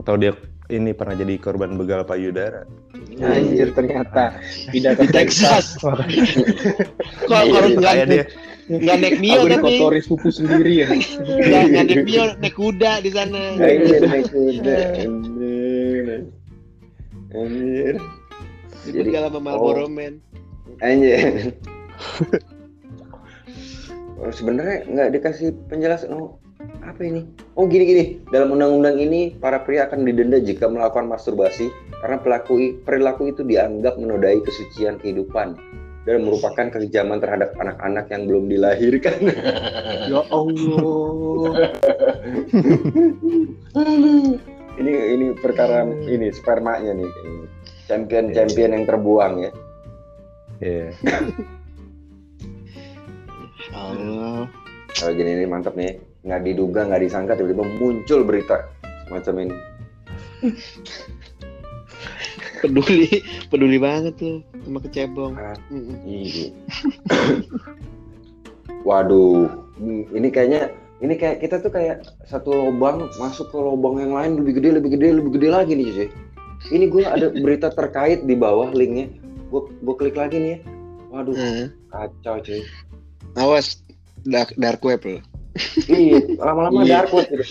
[0.00, 0.32] atau dia
[0.70, 2.64] ini pernah jadi korban begal payudara
[3.20, 4.38] Anjir ternyata
[4.70, 5.76] pindah ke Di Texas.
[5.82, 5.98] Kok
[7.28, 8.24] Iya, kalau iya, nggak dia
[8.70, 10.88] nggak naik Mio Aku tapi dikotori sepupu sendiri ya.
[10.88, 13.42] nggak nggak naik Mio naik kuda di sana.
[13.58, 14.78] Anjir, naik kuda.
[14.94, 16.06] Anjir.
[17.34, 17.94] Anjir.
[18.86, 20.22] Jadi Jadi- sama Marlboro Man.
[20.80, 21.50] Anjir.
[24.20, 26.12] Oh, sebenarnya nggak dikasih penjelasan.
[26.14, 26.38] Oh,
[26.80, 27.24] apa ini?
[27.60, 28.24] Oh, gini-gini.
[28.32, 31.68] Dalam undang-undang ini, para pria akan didenda jika melakukan masturbasi
[32.00, 35.60] karena pelaku perilaku itu dianggap menodai kesucian kehidupan
[36.08, 39.28] dan merupakan kekejaman terhadap anak-anak yang belum dilahirkan.
[40.08, 41.52] Ya Allah.
[44.80, 47.12] ini ini perkara ini spermanya nih.
[47.92, 49.52] Champion-champion yang terbuang ya.
[50.64, 50.96] Iya.
[53.76, 54.48] Allah.
[54.96, 58.68] Kalau gini ini mantap nih, nggak diduga, nggak disangka tiba-tiba muncul berita
[59.08, 59.56] semacam ini.
[62.60, 63.08] peduli
[63.48, 65.56] peduli banget tuh sama kecebong Ah.
[66.04, 66.52] Iya.
[68.84, 69.48] Waduh,
[70.12, 74.60] ini kayaknya ini kayak kita tuh kayak satu lubang masuk ke lubang yang lain lebih
[74.60, 76.08] gede, lebih gede, lebih gede lagi nih cuy.
[76.68, 79.08] Ini gue ada berita terkait di bawah linknya.
[79.48, 80.58] Gue gue klik lagi nih ya.
[81.12, 81.66] Waduh, Heeh.
[81.88, 82.60] kacau cuy.
[83.38, 83.80] awas
[84.26, 85.22] dark, dark web loh
[85.86, 87.04] Iya, lama-lama Iya.
[87.04, 87.44] dark web gitu.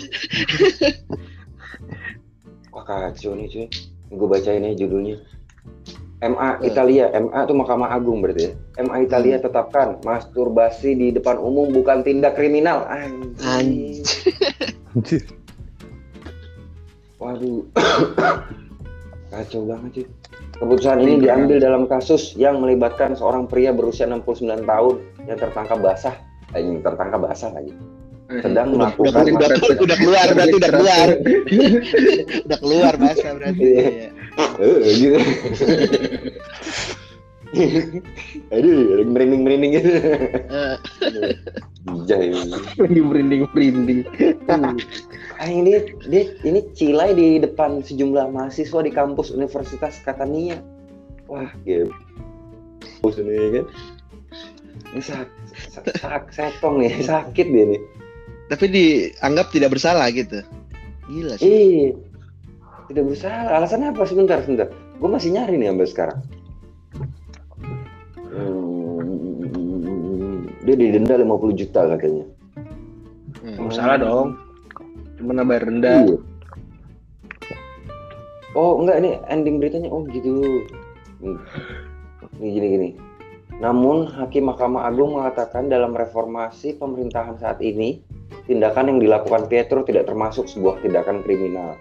[2.73, 3.65] Wah kacau nih cuy.
[4.09, 5.17] Gue bacain aja judulnya.
[6.19, 8.53] MA Italia, MA itu Mahkamah Agung berarti ya.
[8.83, 12.83] MA Italia tetapkan masturbasi di depan umum bukan tindak kriminal.
[13.39, 14.03] Anjir.
[17.19, 17.63] Waduh.
[19.31, 20.07] Kacau banget cuy.
[20.59, 26.15] Keputusan ini diambil dalam kasus yang melibatkan seorang pria berusia 69 tahun yang tertangkap basah.
[26.51, 27.71] Eh, yang tertangkap basah lagi.
[28.29, 31.07] Sedang udah, udah, melakukan udah, udah, udah keluar berarti udah keluar
[32.45, 33.81] udah keluar bahasa berarti Iya.
[33.89, 34.07] Iya.
[34.61, 35.19] Eh, gitu.
[38.53, 39.89] Aduh, merinding merinding gitu.
[39.89, 40.77] Eh,
[42.05, 42.29] Jai.
[42.77, 44.05] Lagi merinding merinding.
[45.41, 50.61] Ah ini dia ini cilai di depan sejumlah mahasiswa di kampus Universitas Catania.
[51.25, 51.89] Wah, gitu.
[53.01, 53.65] Kampus ini ya kan.
[54.93, 55.29] Ini sak,
[55.73, 57.81] sak, sak, setong nih, sakit dia nih.
[58.49, 60.41] Tapi dianggap tidak bersalah gitu
[61.07, 62.09] gila sih Iya.
[62.89, 63.61] Tidak bersalah.
[63.61, 64.01] Alasannya apa?
[64.09, 64.73] Sebentar, sebentar.
[64.97, 66.19] Gue masih nyari nih sampai sekarang.
[68.33, 72.25] Hmm, dia didenda 50 juta katanya.
[73.45, 73.69] Hmm.
[73.69, 74.41] Salah dong.
[75.21, 76.09] Cuma nambah rendah.
[76.09, 76.17] Iya.
[78.57, 80.65] Oh enggak ini ending beritanya oh gitu.
[82.41, 82.89] Ini gini gini.
[83.61, 88.01] Namun Hakim Mahkamah Agung mengatakan dalam reformasi pemerintahan saat ini
[88.49, 91.77] tindakan yang dilakukan Pietro tidak termasuk sebuah tindakan kriminal.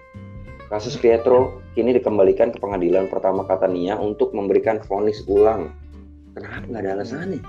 [0.69, 5.73] Kasus Pietro kini dikembalikan ke pengadilan pertama Catania untuk memberikan vonis ulang.
[6.37, 7.41] Kenapa nggak ada alasannya?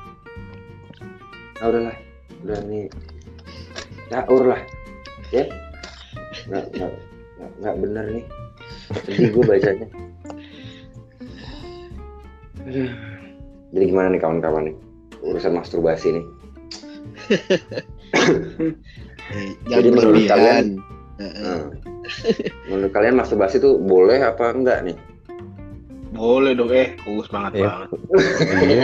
[1.60, 1.98] Nah, udahlah,
[2.48, 2.88] udah nih,
[4.08, 4.62] caur lah,
[5.36, 5.44] ya.
[6.48, 6.92] Nggak, nggak,
[7.36, 8.26] nggak, nggak bener nih.
[9.04, 9.88] Sedih gue bacanya.
[13.70, 14.76] Jadi gimana nih kawan-kawan nih?
[15.20, 16.26] Urusan masturbasi nih.
[19.30, 20.72] Eh, Jadi jangan menurut berlebihan kalian-
[21.20, 21.44] Heeh.
[21.44, 21.62] Nah,
[22.66, 24.98] menurut kalian masturbasi tuh boleh apa enggak nih?
[26.10, 27.68] Boleh dong eh, bagus banget Iya.
[27.70, 27.90] banget.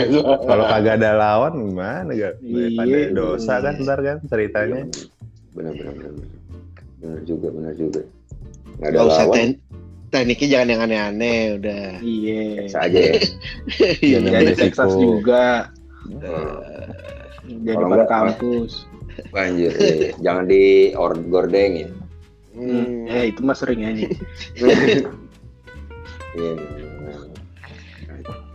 [0.06, 2.34] Iya, kalau kagak ada lawan gimana gak?
[2.38, 3.10] Daripada Iya.
[3.10, 4.80] dosa kan ntar kan ceritanya.
[5.50, 6.12] Bener bener bener.
[6.12, 6.28] Bener,
[7.00, 8.00] bener juga bener juga.
[8.76, 9.34] Nggak ada Gak usah lawan.
[9.34, 9.58] ten-
[10.06, 12.42] tekniknya jangan yang aneh-aneh udah Iya.
[12.62, 13.14] Biasa aja ya.
[13.16, 14.16] Iya.
[14.22, 14.62] Jangan Jadi beresiko.
[14.62, 15.46] Texas juga.
[17.42, 18.72] Di Kalau depan nggak, kampus.
[19.28, 19.70] Banjir.
[19.72, 20.10] iya, iya.
[20.20, 21.88] Jangan di or gordeng ya.
[22.52, 23.06] hmm.
[23.06, 24.06] Eh itu mah sering aja.
[26.36, 26.52] Iya.
[26.52, 27.32] bener.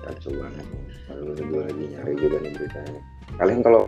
[0.01, 0.65] Kacau banget.
[1.07, 3.01] Kalau gue lagi nyari juga nih beritanya.
[3.37, 3.81] Kalian kalau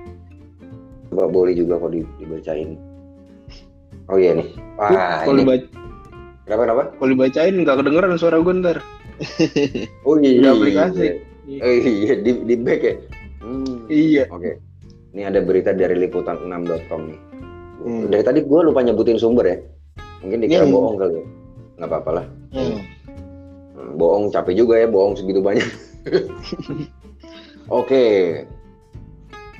[1.07, 2.73] coba boleh juga kok di- dibacain.
[4.09, 4.47] Oh iya nih.
[4.75, 5.41] Wah, Kalau ini.
[5.45, 5.65] dibaca,
[6.43, 6.83] Kenapa kenapa?
[6.91, 8.77] kalau dibacain nggak kedengeran suara gue ntar.
[10.03, 10.41] Oh iya.
[10.41, 11.05] Di aplikasi.
[11.61, 12.93] Oh iya di di back ya.
[13.45, 13.77] Hmm.
[13.87, 14.23] Iya.
[14.27, 14.57] Oke.
[15.13, 17.19] Ini ada berita dari liputan6.com nih.
[17.83, 18.09] Hmm.
[18.09, 19.57] Dari tadi gue lupa nyebutin sumber ya.
[20.25, 20.73] Mungkin dikira Hmm.
[20.73, 21.25] bohong kali ya.
[21.77, 22.25] Nggak apa-apa lah.
[22.49, 22.77] Hmm.
[23.73, 25.67] Hmm, Bohong capek juga ya, bohong segitu banyak.
[27.69, 28.03] Oke.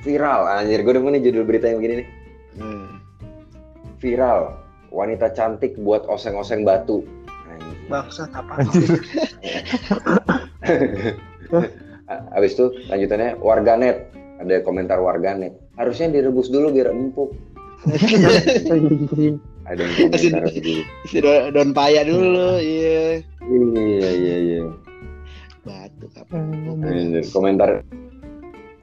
[0.02, 0.82] Viral, anjir.
[0.82, 2.08] Gue demen nih judul berita yang begini nih.
[2.56, 2.86] Hmm.
[3.98, 4.58] Viral.
[4.90, 7.06] Wanita cantik buat oseng-oseng batu.
[7.46, 7.76] Anjir.
[7.86, 8.58] Bangsat apa?
[12.04, 14.10] A- Abis itu lanjutannya warganet.
[14.42, 15.54] Ada komentar warganet.
[15.78, 17.34] Harusnya direbus dulu biar empuk.
[19.64, 20.84] Ada yang komentar begitu.
[21.08, 24.62] Si daun, daun paya dulu iya Iya iya iya.
[25.64, 26.36] batu apa
[27.32, 27.80] komentar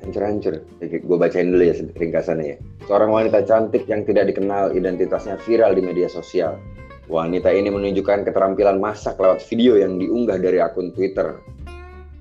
[0.02, 0.66] hancur-hancur.
[0.82, 2.58] Gue bacain dulu ya ringkasannya ya.
[2.90, 6.58] Seorang wanita cantik yang tidak dikenal identitasnya viral di media sosial.
[7.06, 11.38] Wanita ini menunjukkan keterampilan masak lewat video yang diunggah dari akun Twitter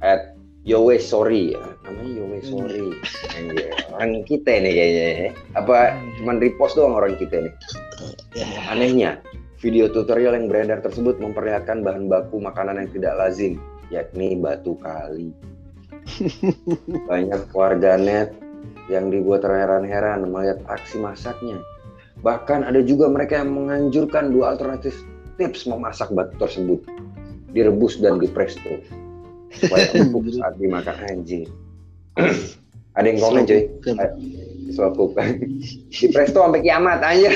[0.05, 0.37] at
[0.69, 1.65] Yowe Sorry ya.
[1.89, 2.93] namanya Yowe Sorry.
[3.33, 5.31] Anjir, Orang kita nih kayaknya ya.
[5.57, 7.55] Apa cuman repost doang orang kita nih.
[8.69, 9.25] Anehnya,
[9.57, 13.57] video tutorial yang beredar tersebut memperlihatkan bahan baku makanan yang tidak lazim,
[13.89, 15.33] yakni batu kali.
[17.11, 18.37] Banyak warganet
[18.93, 21.57] yang dibuat terheran-heran melihat aksi masaknya.
[22.21, 24.93] Bahkan ada juga mereka yang menganjurkan dua alternatif
[25.41, 26.85] tips memasak batu tersebut.
[27.51, 28.81] Direbus dan dipresto.
[29.51, 31.45] Supaya empuk saat dimakan anjing.
[32.99, 33.63] ada yang komen cuy.
[34.71, 35.19] Suapuk.
[35.95, 37.35] Di presto sampai kiamat anjir.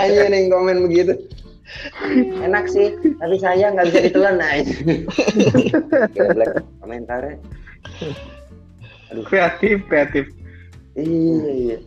[0.00, 1.12] anjir ada yang komen begitu.
[2.40, 4.38] Enak sih, tapi saya nggak bisa ditelan.
[6.14, 7.36] Geblek komentarnya.
[9.26, 10.24] Kreatif, kreatif.
[10.96, 11.78] Iya, iya.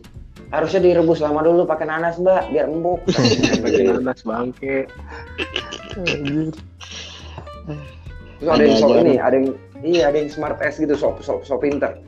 [0.50, 3.06] Harusnya direbus lama dulu pakai nanas mbak, biar empuk.
[3.62, 4.86] Pakai nanas bangke.
[8.40, 9.48] Terus ada yang sok ini, ada yang
[9.84, 12.00] iya ada yang smart S gitu, sok sok sok pinter.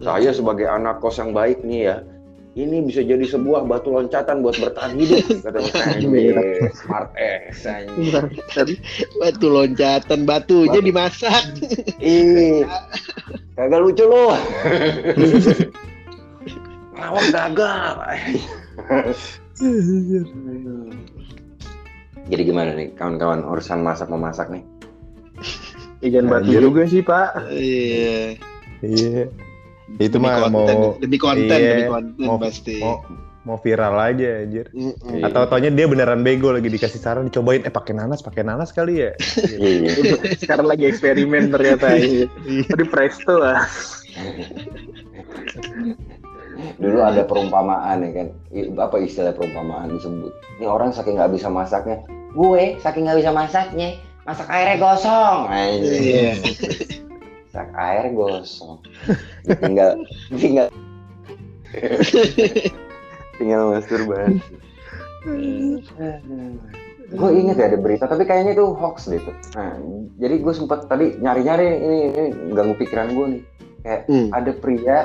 [0.00, 1.96] Saya sebagai anak kos yang baik nih ya,
[2.54, 5.68] ini bisa jadi sebuah batu loncatan buat bertahan hidup katanya.
[6.72, 7.66] Smart S.
[9.18, 10.86] Batu loncatan, batunya Batu.
[10.86, 11.44] dimasak.
[12.00, 12.62] Ih,
[13.58, 14.30] kagak lucu lu.
[16.94, 17.94] Lawak gagal.
[19.60, 20.24] Anjir.
[22.24, 24.62] Jadi gimana nih kawan-kawan urusan masak memasak nih?
[26.04, 26.60] Ikan batu Anjir.
[26.60, 27.48] juga sih, Pak.
[27.48, 28.36] Iya.
[28.84, 29.32] Iya.
[29.96, 32.80] Itu Demi mah konten, mau demi konten, iya, demi konten mau pasti.
[32.80, 33.04] mau
[33.44, 34.66] mau viral aja anjir.
[34.72, 35.20] Mm-mm.
[35.20, 35.28] Iya.
[35.28, 39.04] Atau taunya dia beneran bego lagi dikasih saran dicobain eh pakai nanas, pakai nanas kali
[39.04, 39.12] ya.
[39.44, 40.16] Iya.
[40.40, 41.96] Sekarang lagi eksperimen ternyata.
[42.00, 42.26] Iya.
[42.68, 43.60] Tadi presto lah.
[46.80, 48.28] Dulu ada perumpamaan ya kan,
[48.80, 50.32] apa istilah perumpamaan disebut.
[50.58, 52.00] Ini orang saking nggak bisa masaknya,
[52.32, 55.38] gue saking nggak bisa masaknya, masak airnya gosong.
[55.80, 56.32] Iya.
[57.48, 58.78] Masak air gosong.
[59.46, 59.90] Tinggal
[60.34, 60.68] tinggal
[63.38, 64.40] tinggal masturbasi.
[67.14, 69.36] gue inget ya ada berita, tapi kayaknya itu hoax deh tuh.
[69.54, 69.76] Nah,
[70.18, 72.24] jadi gue sempat tadi nyari-nyari ini, ini
[72.56, 73.42] ganggu pikiran gue nih.
[73.84, 74.28] Kayak Hmm.
[74.32, 74.98] ada pria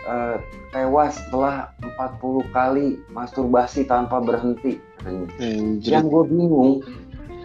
[0.00, 0.36] eh,
[0.70, 4.78] tewas setelah 40 kali masturbasi tanpa berhenti.
[5.00, 5.26] katanya.
[5.40, 5.90] Anjir.
[5.96, 6.72] Yang gue bingung,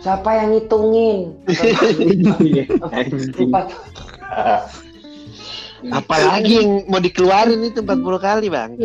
[0.05, 1.33] siapa yang ngitungin?
[2.45, 2.63] Iya.
[3.41, 3.73] Empat.
[5.89, 8.77] Apalagi yang mau dikeluarin itu 40 kali, Bang.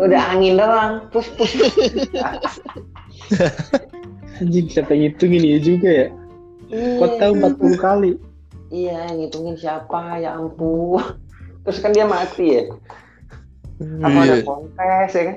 [0.00, 1.52] Udah angin doang, pus pus.
[4.40, 6.08] Anjing siapa yang ngitungin ya juga ya?
[6.72, 8.10] Kok tahu 40 kali?
[8.72, 10.20] Iya, ngitungin siapa?
[10.20, 11.00] Ya ampun.
[11.64, 12.64] Terus kan dia mati ya.
[14.00, 14.44] Apa ada Iya.
[14.44, 15.36] kontes ya kan?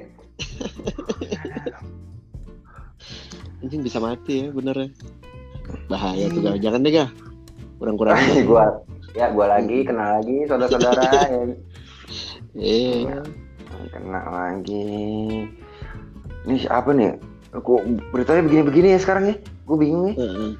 [3.72, 4.88] Anjing bisa mati ya, bener ya.
[5.88, 6.60] Bahaya tuh, Gang.
[6.60, 7.12] Jangan deh, Gang.
[7.80, 8.44] Kurang-kurangin.
[8.52, 11.44] gua ya gua lagi kena lagi saudara-saudara ya.
[12.52, 13.24] Iya.
[13.92, 14.92] kena lagi
[16.44, 17.16] ini siapa nih
[17.50, 17.80] kok
[18.12, 20.52] beritanya begini-begini ya sekarang ya gue bingung ya Heeh.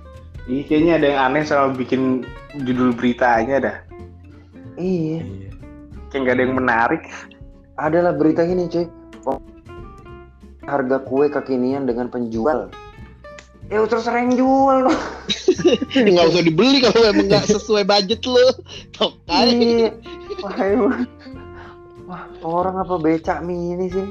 [0.48, 2.24] Ih, kayaknya ada yang aneh soal bikin
[2.64, 3.76] judul beritanya dah.
[4.76, 5.20] iya
[6.08, 7.04] Kayak nggak ada yang menarik.
[7.76, 8.88] adalah berita gini cuy
[10.62, 12.68] harga kue kekinian dengan penjual
[13.72, 15.00] ya terus sering jual dong
[16.12, 18.42] Nggak usah dibeli kalau emang nggak sesuai budget lo.
[18.92, 19.88] Tok kali.
[19.88, 19.90] Iya.
[20.42, 20.92] wah
[22.10, 24.04] wah orang apa becak mini sih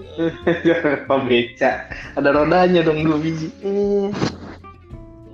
[1.05, 1.91] Apa beca?
[2.15, 3.51] Ada rodanya dong dua biji.
[3.61, 4.09] iya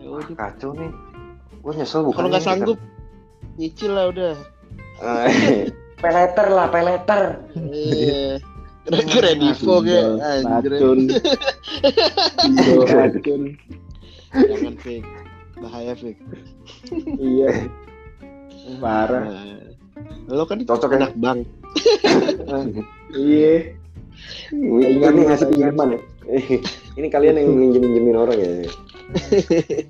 [0.01, 0.35] Ya udah.
[0.35, 0.91] kacau nih
[1.61, 2.79] gue nyesel bukan Kalau nggak sanggup,
[3.55, 4.35] nyicil lah udah.
[4.97, 5.67] Eh,
[6.03, 7.23] peleter lah peleter
[7.55, 8.39] Iya.
[8.83, 10.71] Kira-kira Divo kayak anjir.
[10.73, 10.99] Racun.
[12.87, 13.43] Racun.
[14.37, 15.09] Jangan fake.
[15.57, 16.21] Bahaya fake.
[17.17, 17.51] Iya.
[18.83, 19.25] Parah.
[19.25, 21.39] Nah, lo kan cocok ya anak bang.
[23.17, 23.73] Iya.
[24.51, 26.01] ini ini ngasih pinjaman ya
[26.99, 28.49] ini kalian yang minjem minjemin orang ya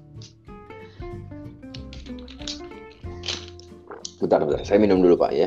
[4.17, 4.65] Bentar, bentar.
[4.65, 5.45] Saya minum dulu Pak ya.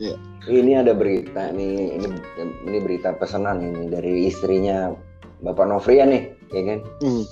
[0.00, 0.16] Iya.
[0.48, 2.08] Ini ada berita nih, ini
[2.64, 4.88] ini berita pesanan ini dari istrinya
[5.44, 6.78] Bapak Novrian nih, ya kan?
[7.04, 7.24] Hmm.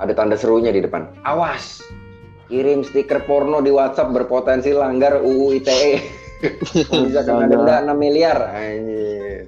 [0.00, 1.12] Ada tanda serunya di depan.
[1.28, 1.84] Awas,
[2.48, 5.92] kirim stiker porno di WhatsApp berpotensi langgar UU ITE.
[7.04, 8.38] Bisa kena denda 6 miliar.
[8.56, 9.44] Anjir.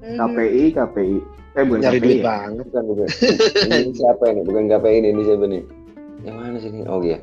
[0.00, 1.16] KPI, KPI.
[1.58, 2.06] Eh bukan Nyari KPI.
[2.08, 2.24] duit ya?
[2.24, 2.64] banget.
[2.72, 3.06] Bukan, bukan.
[3.68, 4.40] Ini siapa ini?
[4.40, 5.62] Bukan KPI ini, ini siapa nih?
[6.24, 6.80] Yang mana sih ini?
[6.88, 7.18] Oh iya.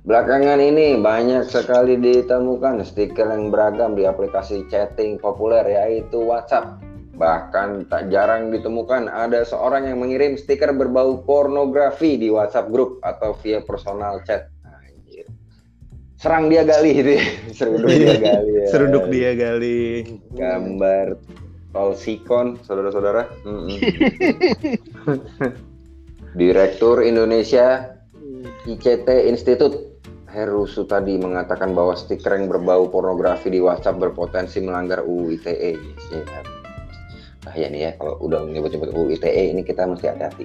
[0.00, 6.80] Belakangan ini banyak sekali ditemukan stiker yang beragam di aplikasi chatting populer yaitu WhatsApp.
[7.20, 13.36] Bahkan tak jarang ditemukan ada seorang yang mengirim stiker berbau pornografi di WhatsApp grup atau
[13.44, 14.48] via personal chat.
[14.64, 15.28] Anjir.
[16.16, 17.24] Serang dia gali itu ya.
[17.60, 18.66] Seruduk dia gali ya.
[18.72, 19.80] Seruduk dia kali.
[20.32, 21.20] Gambar
[21.76, 23.28] tol Sikon, saudara-saudara.
[26.40, 28.00] Direktur Indonesia
[28.64, 29.76] ICT Institute
[30.32, 35.76] Heru Sutadi mengatakan bahwa stiker yang berbau pornografi di WhatsApp berpotensi melanggar UU ITE.
[36.08, 36.59] Siap.
[37.40, 40.44] Bahaya nih ya kalau udah nyebut-nyebut UU ITE ini kita mesti hati-hati.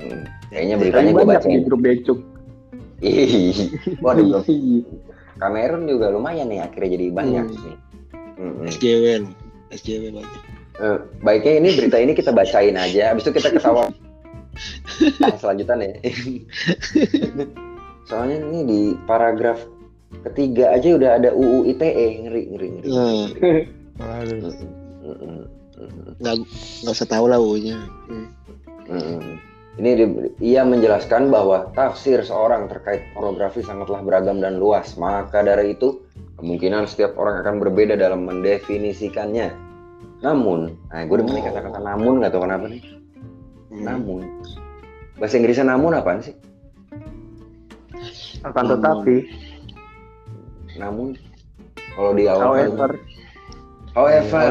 [0.00, 1.48] Hmm, Kayaknya beritanya Tapi gue banyak baca.
[1.48, 2.18] di grup becuk.
[3.00, 3.56] Ih,
[4.00, 4.40] Waduh.
[5.36, 7.56] Kamerun juga lumayan nih akhirnya jadi banyak Hmm.
[7.56, 7.76] nih.
[8.34, 8.66] Mm-mm.
[8.66, 9.04] SJW.
[9.70, 10.40] SJW banyak.
[10.74, 13.88] Eh, baiknya ini berita ini kita bacain aja, habis itu kita ketawa.
[15.18, 15.98] Nah, selanjutnya ya.
[18.04, 19.58] Soalnya ini di paragraf
[20.22, 22.86] ketiga aja udah ada UU ITE ngeri ngeri ngeri.
[22.86, 23.26] Nah,
[23.98, 24.40] Waduh.
[26.22, 26.34] Nggak
[26.84, 27.78] nggak usah tahu lah unya.
[28.86, 29.38] mm-mm.
[29.74, 34.94] Ini di- ia menjelaskan bahwa tafsir seorang terkait pornografi sangatlah beragam dan luas.
[34.94, 35.98] Maka dari itu
[36.38, 39.50] kemungkinan setiap orang akan berbeda dalam mendefinisikannya.
[40.22, 42.82] Namun, nah gue udah nih kata-kata namun nggak tahu kenapa nih.
[43.74, 44.22] Namun,
[45.18, 46.38] bahasa Inggrisnya namun apaan sih?
[48.46, 49.26] Akan tetapi,
[50.78, 51.18] Namun,
[51.98, 52.98] kalau di awal however,
[53.94, 54.50] However,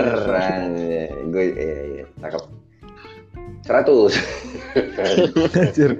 [1.27, 2.43] gue iya, iya, cakep.
[3.67, 4.15] 100.
[5.59, 5.91] Anjir.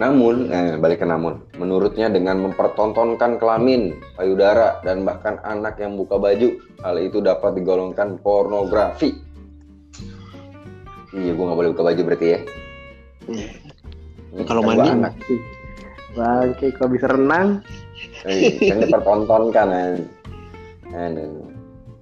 [0.00, 1.44] namun, eh, balik ke namun.
[1.60, 8.16] Menurutnya dengan mempertontonkan kelamin, payudara, dan bahkan anak yang buka baju, hal itu dapat digolongkan
[8.24, 9.20] pornografi.
[11.12, 12.40] Iya, gue nggak boleh buka baju berarti ya.
[13.28, 13.50] Iya.
[14.48, 14.88] Kalau mandi?
[14.88, 15.14] anak.
[16.10, 17.62] bangke kalau bisa renang,
[18.24, 19.92] Eh, kan dipertontonkan kan.
[20.94, 21.50] Aduh.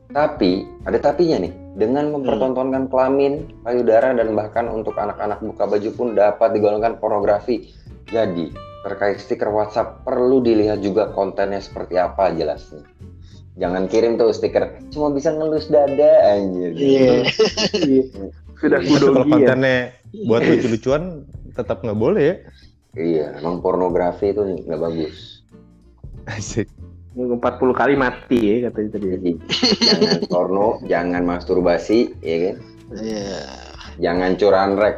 [0.08, 1.52] Tapi ada tapinya nih.
[1.78, 7.70] Dengan mempertontonkan kelamin, payudara dan bahkan untuk anak-anak buka baju pun dapat digolongkan pornografi.
[8.08, 8.50] Jadi
[8.82, 12.82] terkait stiker WhatsApp perlu dilihat juga kontennya seperti apa jelasnya.
[13.58, 16.72] Jangan kirim tuh stiker cuma bisa ngelus dada anjir.
[16.78, 17.14] Iya.
[17.90, 18.04] iya.
[18.58, 19.34] sudah kalau kudogi ya.
[19.34, 19.78] kontennya
[20.26, 21.02] buat lucu-lucuan
[21.52, 22.36] tetap nggak boleh ya.
[22.98, 25.44] Iya, emang pornografi itu nggak bagus.
[26.26, 26.70] Asik.
[27.18, 29.32] 40 kali mati ya katanya tadi.
[29.88, 32.56] Jangan porno, jangan masturbasi, ya kan?
[32.94, 33.40] Iya.
[33.98, 34.96] Jangan curanrek.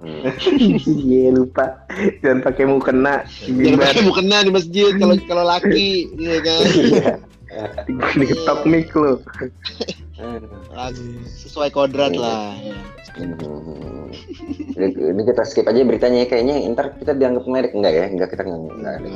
[0.00, 0.24] Hmm.
[1.08, 1.84] Iya lupa.
[2.20, 6.60] Jangan pakai mukena Jangan pakai mukena di masjid kalau kalau laki, iya kan.
[8.18, 9.22] diketok mic lo.
[10.74, 12.56] Langsung Sesuai kodrat lah.
[12.58, 12.74] ya.
[13.14, 14.10] Hmm.
[14.74, 18.42] Ini, kita skip aja beritanya ya kayaknya ntar kita dianggap ngeledek enggak ya enggak kita
[18.42, 19.08] enggak enggak ada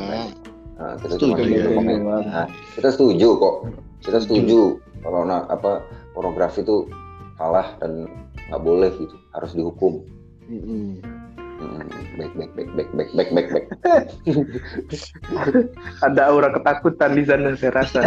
[0.78, 1.98] Nah, Nah, kita Setuju, cuma gitu komen.
[2.22, 2.46] Nah,
[2.78, 3.54] kita setuju kok
[3.98, 4.60] kita setuju
[5.02, 5.82] kalau na- apa
[6.14, 6.86] pornografi itu
[7.34, 8.06] salah dan
[8.46, 10.06] nggak boleh gitu harus dihukum
[10.46, 11.02] mm-mm.
[11.58, 11.82] Hmm,
[12.14, 13.66] baik baik baik baik baik baik baik baik
[16.06, 18.06] Ada aura ketakutan di sana saya rasa.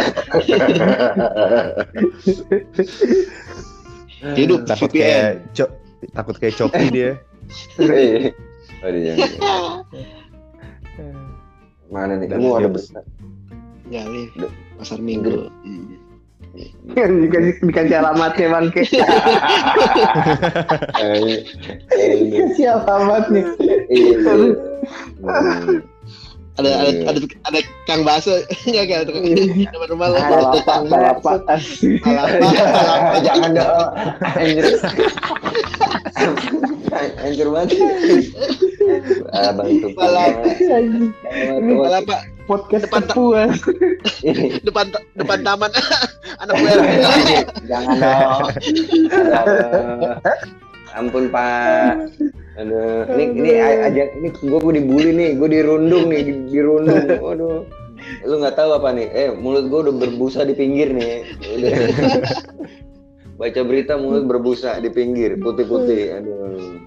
[4.32, 4.96] Hidup Takut VPN.
[4.96, 5.70] kayak cok
[6.10, 7.10] takut kayak coki dia.
[7.76, 8.32] Eh,
[8.80, 9.28] aduh, jangan.
[11.92, 12.32] Mana nih?
[12.32, 13.04] Kamu ada berita
[13.92, 14.48] ya, Gak
[14.80, 15.52] Pasar Minggu.
[15.60, 16.00] Hmm.
[16.92, 18.66] dikasih dikasih alamatnya bang.
[18.72, 18.84] Ke
[22.00, 23.44] dikasih alamatnya
[26.60, 28.36] ada ada ada ada kang baso.
[28.68, 29.24] Nggak kayak tukang
[29.72, 30.18] nomor rumah lo.
[30.20, 31.38] Balapan balapan
[32.04, 32.40] balapan
[33.24, 33.88] jangan dong.
[34.36, 34.64] Anjir.
[37.24, 37.80] Anjir banget
[39.32, 40.54] itu Balapak.
[41.64, 43.54] Balapak Podcast Depan terpuas.
[44.66, 45.70] depan depan taman.
[46.42, 46.70] Anak gue.
[47.70, 48.48] jangan dong.
[49.14, 50.18] Aduh.
[50.92, 52.10] ampun pak.
[52.58, 53.08] Aduh.
[53.14, 55.30] Ini ini aja ini gue gue dibully nih.
[55.38, 57.06] Gue dirundung nih di, dirundung.
[57.22, 57.62] Waduh.
[58.26, 59.08] Lu nggak tahu apa nih?
[59.14, 61.24] Eh mulut gue udah berbusa di pinggir nih.
[61.56, 61.72] Udah.
[63.40, 66.20] baca berita mulut berbusa di pinggir putih-putih.
[66.20, 66.78] Aduh.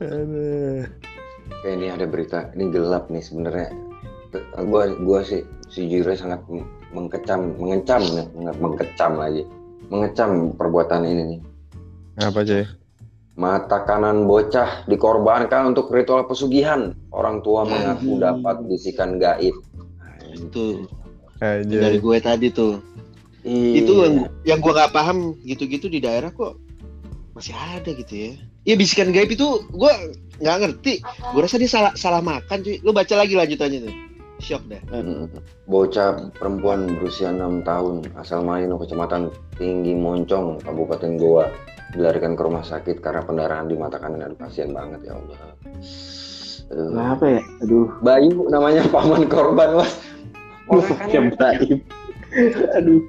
[0.00, 0.86] Aduh.
[1.62, 3.70] Kayak ini ada berita, ini gelap nih sebenarnya.
[4.66, 6.40] Gua gua sih sejujurnya sangat
[6.92, 7.50] mengecam,
[8.14, 9.42] ya, nggak mengkecam lagi,
[9.88, 11.40] mengecam perbuatan ini nih.
[12.22, 12.64] Apa aja?
[13.36, 16.96] Mata kanan bocah dikorbankan untuk ritual pesugihan.
[17.12, 19.52] Orang tua mengaku dapat bisikan gaib.
[20.32, 20.88] Itu
[21.44, 21.68] Aja.
[21.68, 22.80] dari gue tadi tuh.
[23.44, 23.84] Iya.
[23.84, 24.16] Itu yang
[24.48, 26.56] yang gue nggak paham gitu-gitu di daerah kok
[27.36, 28.32] masih ada gitu ya.
[28.66, 29.92] Iya bisikan gaib itu gue
[30.42, 30.94] nggak ngerti.
[31.32, 32.82] Gue rasa dia salah salah makan cuy.
[32.82, 33.96] Lu baca lagi lanjutannya tuh.
[34.36, 34.68] Shock.
[34.68, 35.32] Mm.
[35.64, 41.48] Bocah perempuan berusia 6 tahun asal Malino, Kecamatan Tinggi Moncong, Kabupaten Goa
[41.96, 44.28] dilarikan ke rumah sakit karena pendarahan di mata kanan.
[44.28, 45.38] Aduh kasihan banget ya Allah.
[46.68, 46.90] Aduh.
[46.92, 47.42] Kenapa ya?
[47.64, 47.86] Aduh.
[48.04, 49.94] Bayu namanya paman korban mas.
[50.68, 51.56] Orang kan.
[52.76, 53.00] Aduh.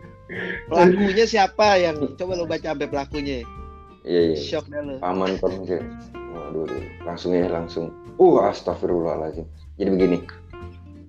[0.68, 3.44] Pelakunya siapa yang coba lu baca sampai pelakunya.
[4.08, 4.38] Iya iya.
[4.40, 4.96] Shock dah lu.
[5.04, 5.36] Paman
[5.68, 5.84] sih.
[6.32, 6.82] Waduh, aduh.
[7.04, 7.92] langsung ya langsung.
[8.16, 9.44] Uh astagfirullahaladzim.
[9.76, 10.18] Jadi begini.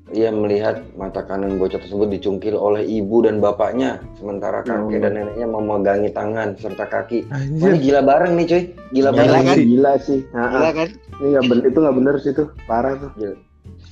[0.08, 5.44] Ia melihat mata kanan bocah tersebut dicungkil oleh ibu dan bapaknya, sementara kakek dan neneknya
[5.44, 7.28] memegangi tangan serta kaki.
[7.28, 8.62] Wah, ini gila bareng nih cuy,
[8.96, 9.44] gila Gila bareng.
[9.44, 9.56] kan?
[9.60, 10.20] Gila sih.
[10.32, 10.88] Nah, Gila kan?
[10.96, 12.48] ini nggak bener, itu nggak bener sih tuh.
[12.64, 13.10] Parah tuh.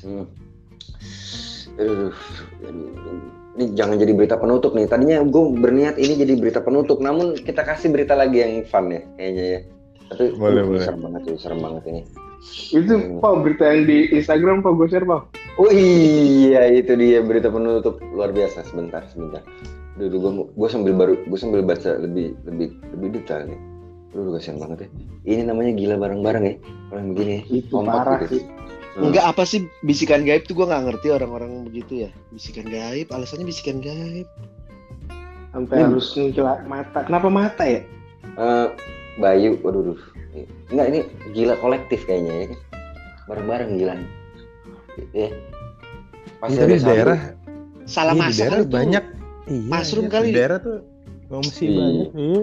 [0.01, 0.25] Hmm.
[1.77, 2.09] Aduh,
[2.65, 3.36] aduh, aduh.
[3.57, 4.85] Ini jangan jadi berita penutup nih.
[4.85, 9.01] Tadinya gue berniat ini jadi berita penutup, namun kita kasih berita lagi yang fun ya,
[9.17, 9.61] kayaknya ya.
[10.07, 10.83] Tapi Boleh, uh, boleh.
[10.85, 12.03] serem banget tuh, serem banget ini.
[12.71, 13.19] Itu Hmm.
[13.19, 15.23] Pak berita yang di Instagram Pak gue share Pak.
[15.57, 18.61] Oh iya, itu dia berita penutup luar biasa.
[18.69, 19.41] Sebentar, sebentar.
[19.97, 20.21] Duh, gue
[20.53, 23.61] gue sambil baru gue sambil baca lebih lebih lebih detail nih.
[24.13, 24.89] Duh, kasihan banget ya.
[25.27, 26.55] Ini namanya gila bareng-bareng ya.
[26.61, 27.43] Kalau yang begini ya.
[27.51, 28.29] Itu Kompak parah gitu.
[28.37, 28.43] sih.
[28.97, 29.13] Hmm.
[29.13, 32.11] Enggak apa sih bisikan gaib tuh gue nggak ngerti orang-orang begitu ya.
[32.31, 34.25] Bisikan gaib, alasannya bisikan gaib.
[35.53, 35.93] Sampai Hmm.
[35.93, 36.99] harus ngelak mata.
[37.05, 37.85] Kenapa mata ya?
[38.37, 38.67] Eh,
[39.17, 40.01] Bayu, waduh, duh.
[40.69, 41.01] Enggak ini
[41.33, 42.45] gila kolektif kayaknya ya.
[42.47, 42.59] kan?
[43.27, 43.95] Bareng-bareng gila.
[45.13, 45.29] Ya.
[46.37, 47.19] Pasti Iya, tapi ada daerah,
[47.87, 48.69] Salah masak daerah tuh.
[48.71, 49.05] banyak.
[49.47, 50.27] Iya, Mushroom iya, kali.
[50.27, 50.79] Di daerah tuh
[51.29, 51.77] ngomsi Iya.
[51.77, 52.09] banyak.
[52.13, 52.41] Iya.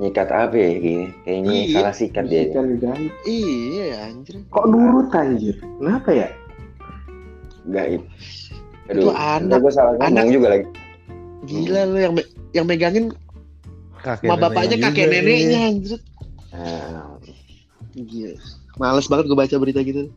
[0.00, 1.06] Nyikat apa ya gini?
[1.22, 1.74] Kayaknya Iya.
[1.76, 2.42] salah sikat dia.
[3.28, 4.34] Iya anjir.
[4.48, 5.60] Kok nurut anjir?
[5.60, 6.28] Kenapa ya?
[7.68, 8.02] Gaib.
[8.88, 10.66] Itu anak- gue salah ngomong anak- juga lagi.
[11.44, 13.12] Gila lu yang me- yang megangin
[14.00, 15.68] Kakek sama bapaknya kakek juga, neneknya iya.
[15.68, 16.00] anjir.
[16.50, 17.14] Nah,
[17.92, 18.32] Gila.
[18.80, 20.08] Males banget gue baca berita gitu.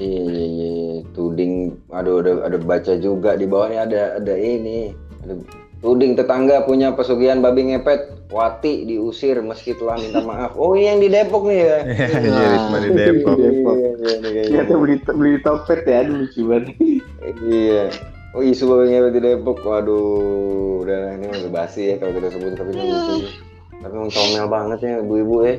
[0.00, 1.04] Iya, iya, iya.
[1.12, 4.96] Tuding, aduh, ada, ada baca juga di bawahnya ada, ada ini.
[5.20, 5.36] Ada
[5.82, 10.56] tuding tetangga punya pesugihan babi ngepet, Wati diusir meski telah minta maaf.
[10.56, 11.78] Oh, iya, yang di Depok nih ya.
[12.32, 13.36] Iya, Risma di Depok.
[13.36, 14.42] Iya, iya, iya, iya.
[14.48, 16.66] Ternyata beli beli topet ya, aduh lucu banget.
[17.44, 17.84] Iya.
[18.32, 19.58] Oh, isu babi ngepet di Depok.
[19.60, 23.14] Waduh, udah ini udah basi ya kalau kita sebut tapi ini lucu.
[23.82, 25.54] Tapi emang comel banget ya ibu-ibu ya.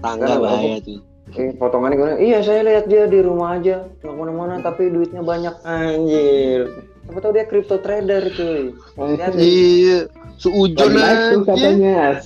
[0.00, 1.02] Tangga bahaya tuh.
[1.32, 2.14] Eh, potongannya gimana?
[2.20, 6.68] Iya, saya lihat dia di rumah aja, nggak ke mana-mana, tapi duitnya banyak anjir.
[7.02, 8.72] Siapa tahu dia crypto trader cuy.
[9.36, 10.06] Iya.
[10.38, 11.38] Seujon aja.
[11.44, 12.18] katanya.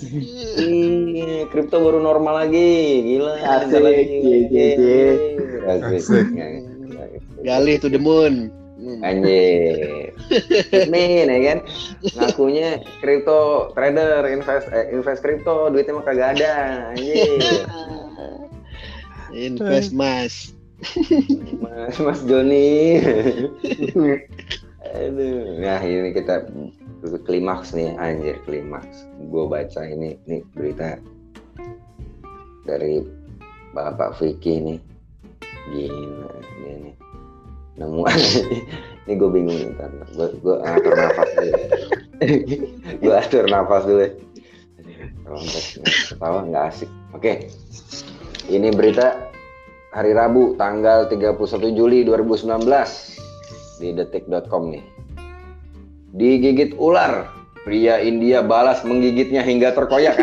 [0.57, 3.35] Iya, kripto baru normal lagi, gila.
[3.45, 5.05] Asik, cie, cie.
[5.69, 6.27] Asik.
[7.45, 8.49] Galih to the moon.
[9.05, 10.13] Anjir.
[10.93, 11.59] Nih, ya kan?
[12.17, 16.55] Ngakunya kripto trader, invest eh, invest kripto, duitnya mah kagak ada.
[16.93, 17.41] Anjir.
[19.37, 20.57] Invest mas.
[21.61, 23.05] Mas Mas Joni.
[24.95, 25.59] Aduh.
[25.59, 26.47] Nah, ini kita
[27.27, 29.09] klimaks nih, anjir klimaks.
[29.31, 31.01] Gue baca ini, nih berita
[32.67, 33.03] dari
[33.75, 34.79] Bapak Vicky nih.
[35.73, 36.31] Gila,
[36.63, 36.95] dia nih.
[37.77, 38.01] Nemu
[39.05, 39.73] ini gue bingung nih,
[40.17, 41.53] gue gue atur nafas dulu.
[43.03, 44.07] gue atur nafas dulu.
[46.15, 46.91] ketawa nggak asik.
[47.13, 47.51] Oke,
[48.47, 49.27] ini berita
[49.91, 51.37] hari Rabu tanggal 31
[51.75, 53.16] Juli 2019
[53.79, 54.85] di detik.com nih.
[56.17, 57.29] Digigit ular,
[57.67, 60.17] pria India balas menggigitnya hingga terkoyak.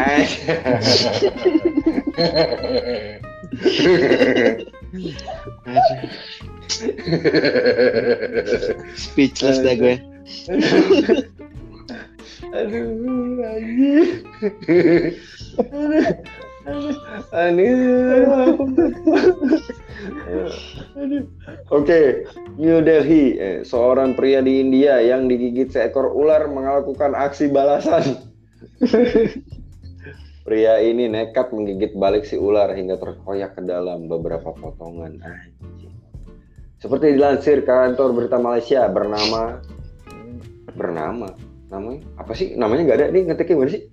[8.95, 9.95] Speechless dah gue.
[12.53, 14.23] Aduh, anjir.
[21.68, 22.24] Oke,
[22.55, 28.16] New Delhi, eh, seorang pria di India yang digigit seekor ular melakukan aksi balasan.
[30.47, 35.20] pria ini nekat menggigit balik si ular hingga terkoyak ke dalam beberapa potongan.
[36.80, 39.64] Seperti dilansir kantor berita Malaysia bernama
[40.76, 41.32] bernama?
[41.72, 42.03] Namanya?
[42.20, 42.59] Apa sih?
[42.59, 43.84] Namanya nggak ada nih ngetiknya gimana sih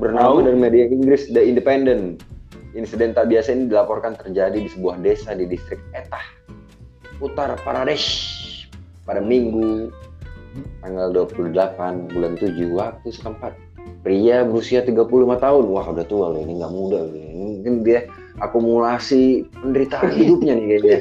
[0.00, 2.24] bernama dari media Inggris The Independent
[2.72, 6.24] insiden tak biasa ini dilaporkan terjadi di sebuah desa di distrik Etah
[7.20, 8.08] Uttar Pradesh
[9.04, 9.92] pada Minggu
[10.80, 13.52] tanggal 28 bulan 7 waktu setempat
[14.00, 18.08] pria berusia 35 tahun wah udah tua loh ini nggak muda loh ini mungkin dia
[18.40, 20.98] akumulasi penderitaan hidupnya nih kayaknya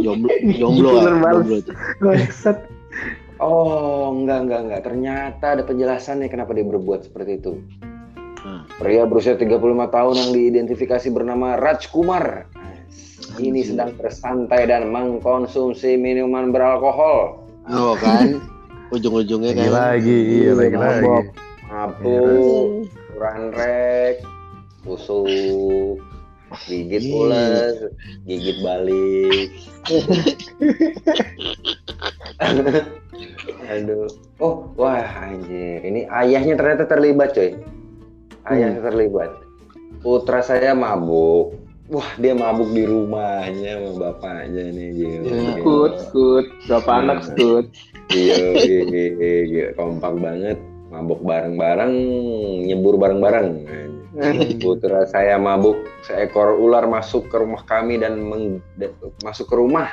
[0.00, 1.58] Jomblo, jomblo, jomblo.
[2.02, 2.66] Bangsat.
[3.38, 4.80] Oh, enggak, enggak, enggak.
[4.82, 7.62] Ternyata ada penjelasannya kenapa dia berbuat seperti itu.
[8.44, 8.68] Hmm.
[8.76, 9.56] Pria berusia 35
[9.88, 12.44] tahun yang diidentifikasi bernama Raj Kumar.
[13.40, 13.72] Ini Anjir.
[13.72, 17.40] sedang bersantai dan mengkonsumsi minuman beralkohol.
[17.72, 18.44] Oh kan,
[18.92, 19.72] ujung-ujungnya kan.
[19.72, 21.08] lagi, iya lagi lagi.
[21.08, 21.24] Mabok,
[21.64, 22.84] mabuk,
[23.16, 24.20] ranrek,
[24.84, 26.04] tusuk,
[26.68, 27.16] gigit Iya.
[27.16, 27.76] ules,
[28.28, 29.48] gigit balik.
[33.64, 34.04] Aduh.
[34.36, 35.80] Oh, wah anjir.
[35.80, 37.56] Ini ayahnya ternyata terlibat, coy.
[38.44, 39.30] Ayahnya terlibat.
[40.00, 41.56] Putra saya mabuk.
[41.86, 44.88] Wah, dia mabuk di rumahnya sama bapaknya nih.
[44.90, 45.20] Gila.
[45.22, 46.46] Ya, Skut, skut.
[46.64, 47.02] Berapa Hmm.
[47.02, 47.64] anak skut?
[48.08, 49.66] Iya, iya, iya, iya, iya.
[49.74, 50.56] kompak banget.
[50.88, 51.92] Mabuk bareng-bareng,
[52.64, 53.48] nyebur bareng-bareng.
[54.62, 59.90] Putra saya mabuk, seekor ular masuk ke rumah kami dan meng- da- masuk ke rumah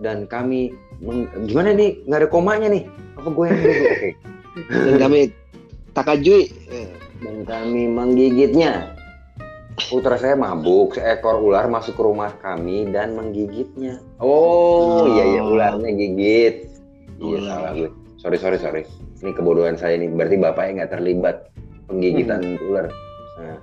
[0.00, 4.10] dan kami meng- gimana nih nggak ada komanya nih apa gue yang dulu oke
[4.66, 5.20] Dan kami
[5.92, 6.42] takajui.
[7.22, 8.98] Dan kami menggigitnya.
[9.88, 14.02] Putra saya mabuk seekor ular masuk ke rumah kami dan menggigitnya.
[14.20, 16.68] Oh iya iya ularnya gigit.
[17.22, 17.88] Iya salah gue.
[18.20, 18.84] Sorry sorry sorry.
[19.22, 20.12] Ini kebodohan saya nih.
[20.12, 21.48] Berarti bapaknya nggak terlibat
[21.88, 22.92] pengigitan ular.
[23.40, 23.58] Nah,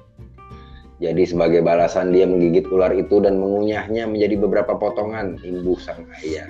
[1.00, 6.50] jadi sebagai balasan dia menggigit ular itu dan mengunyahnya menjadi beberapa potongan imbuh sang ayah.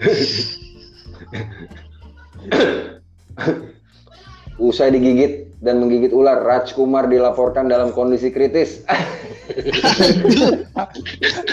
[4.62, 8.84] Usai digigit dan menggigit ular, Raj Kumar dilaporkan dalam kondisi kritis.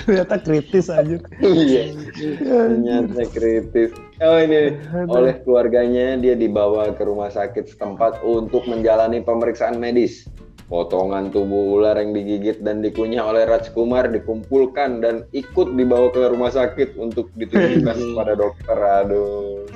[0.03, 1.17] Ternyata kritis aja.
[1.39, 1.95] Iya,
[2.43, 3.95] ternyata kritis.
[4.19, 4.75] Oh ini
[5.07, 10.27] oleh keluarganya dia dibawa ke rumah sakit setempat untuk menjalani pemeriksaan medis.
[10.71, 16.31] Potongan tubuh ular yang digigit dan dikunyah oleh Raj Kumar dikumpulkan dan ikut dibawa ke
[16.31, 18.77] rumah sakit untuk ditunjukkan kepada dokter.
[18.79, 19.67] Aduh.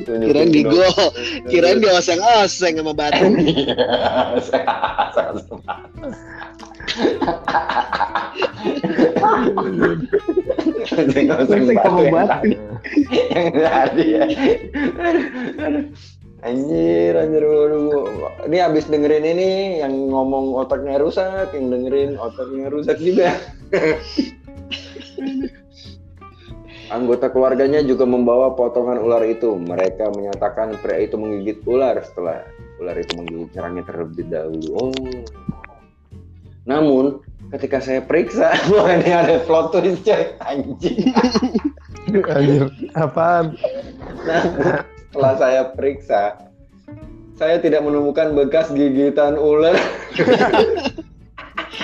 [0.00, 0.88] Kirain di gol,
[1.52, 3.28] kirain di oseng-oseng sama batu.
[11.32, 12.56] Oseng sama batu.
[13.12, 14.24] Yang tadi ya.
[16.42, 18.02] Anjir, anjir, waduh.
[18.50, 23.38] Ini abis dengerin ini yang ngomong otaknya rusak, yang dengerin otaknya rusak juga.
[26.92, 29.56] Anggota keluarganya juga membawa potongan ular itu.
[29.56, 32.44] Mereka menyatakan pria itu menggigit ular setelah
[32.76, 34.68] ular itu menggigit nyerangnya terlebih dahulu.
[34.76, 34.92] Oh.
[36.68, 40.36] Namun, ketika saya periksa, wah ini ada plot twist coy.
[40.44, 41.16] Anjing.
[42.28, 43.56] Anjir, apaan?
[44.28, 44.42] Nah,
[44.84, 46.44] setelah saya periksa,
[47.40, 49.80] saya tidak menemukan bekas gigitan ular.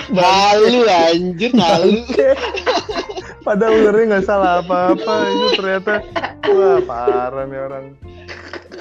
[0.09, 2.01] Malu anjir, malu.
[3.39, 5.13] Padahal ularnya nggak salah apa-apa.
[5.27, 5.93] Itu ternyata
[6.45, 7.85] wah parah nih orang.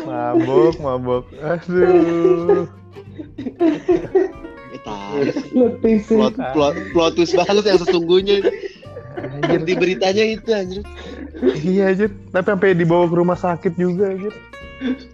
[0.03, 1.25] Mabok, mabok.
[1.39, 2.67] Aduh.
[6.09, 8.37] Plot, plot, plot twist banget yang sesungguhnya.
[9.19, 10.85] Anjir, Di beritanya itu anjir.
[11.61, 12.11] iya anjir.
[12.31, 14.35] Tapi sampai dibawa ke rumah sakit juga anjir.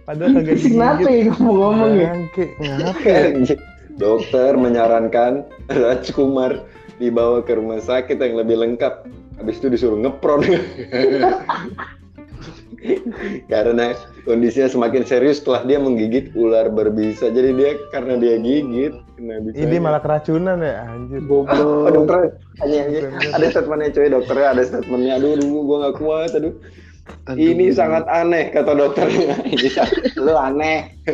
[0.05, 1.17] Padahal kagak Kenapa digigit.
[1.17, 2.07] ya ngomong-ngomong ya?
[2.13, 3.55] Bangke, ngapa ya?
[3.95, 5.33] Dokter menyarankan
[5.73, 6.61] Raj Kumar
[7.01, 9.09] dibawa ke rumah sakit yang lebih lengkap.
[9.39, 10.41] Habis itu disuruh ngepron.
[13.51, 17.33] karena kondisinya semakin serius setelah dia menggigit ular berbisa.
[17.33, 19.55] Jadi dia karena dia gigit kena bisa.
[19.57, 21.21] Ini malah keracunan ya anjir.
[21.25, 21.93] Oh, Goblok.
[21.93, 22.17] dokter,
[22.61, 23.01] hanya, hanya
[23.33, 25.11] ada statementnya cuy dokternya ada statementnya.
[25.17, 26.31] Aduh, aduh, gua nggak kuat.
[26.37, 26.53] Aduh,
[27.37, 29.37] ini sangat aneh kata dokternya.
[29.53, 30.93] Ini sangat- lu aneh.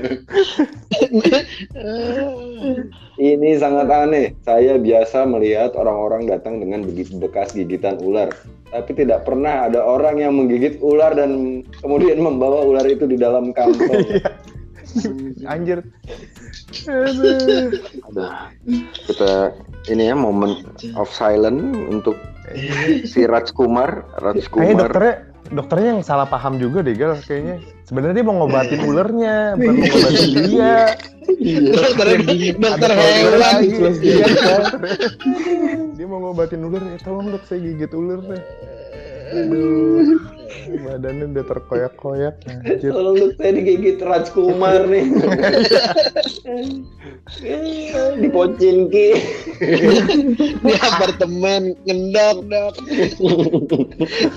[3.19, 4.35] Ini sangat aneh.
[4.43, 8.31] Saya biasa melihat orang-orang datang dengan begitu bekas gigitan ular,
[8.71, 13.51] tapi tidak pernah ada orang yang menggigit ular dan kemudian membawa ular itu di dalam
[13.51, 14.23] kantong.
[15.51, 15.79] Anjir.
[16.87, 17.71] Aduh.
[18.11, 18.31] Aduh.
[19.07, 19.55] Kita
[19.89, 20.61] ini ya momen
[20.93, 22.17] of silence untuk
[23.07, 24.05] si Raj Kumar.
[24.21, 24.81] Raj Kayaknya Kumar.
[24.85, 25.15] dokternya
[25.51, 27.57] dokternya yang salah paham juga deh gal kayaknya.
[27.89, 30.75] Sebenarnya dia mau ngobatin ulernya, bukan mau ngobatin dia.
[31.71, 32.07] Dokter,
[32.55, 33.93] dokter Ada hewan.
[33.99, 34.61] Iya, kan?
[35.97, 38.39] dia mau ngobatin ular ya tolong dok saya gigit ularnya.
[39.31, 40.39] Aduh.
[40.71, 42.35] Badannya udah terkoyak-koyak.
[42.81, 45.05] Tolong lu saya digigit Raj Kumar nih.
[48.21, 49.09] Di Pocinki.
[50.61, 52.73] Di apartemen ngendok dok.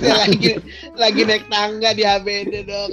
[0.01, 0.51] Saya lagi
[0.95, 2.89] lagi naik tangga di HBD dok.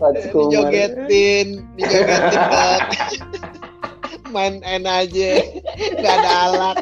[0.00, 0.70] Raj Kumar.
[0.70, 2.82] Dijogetin, dijogetin dok.
[4.30, 5.42] Main en aja,
[5.98, 6.76] nggak ada alat.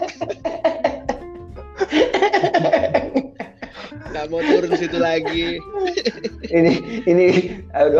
[4.09, 5.61] Nggak mau turun situ lagi.
[6.49, 6.73] Ini
[7.07, 7.25] ini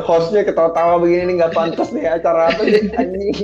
[0.03, 3.37] hostnya ketawa-tawa begini nih nggak pantas nih acara apa sih anjing.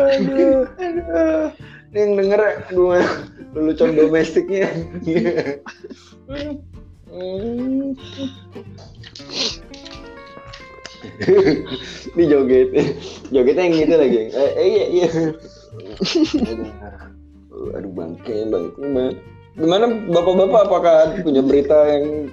[0.00, 1.52] Aduh, aduh.
[1.90, 2.40] Ini yang denger
[2.70, 3.02] aduh
[3.54, 4.70] lelucon domestiknya.
[12.16, 12.68] Ini joget.
[13.28, 14.20] Jogetnya yang gitu lagi.
[14.30, 15.08] Eh, eh, iya iya.
[17.76, 19.14] Aduh, bangke bangke bang.
[19.58, 20.96] Gimana bapak-bapak apakah
[21.26, 22.30] punya berita yang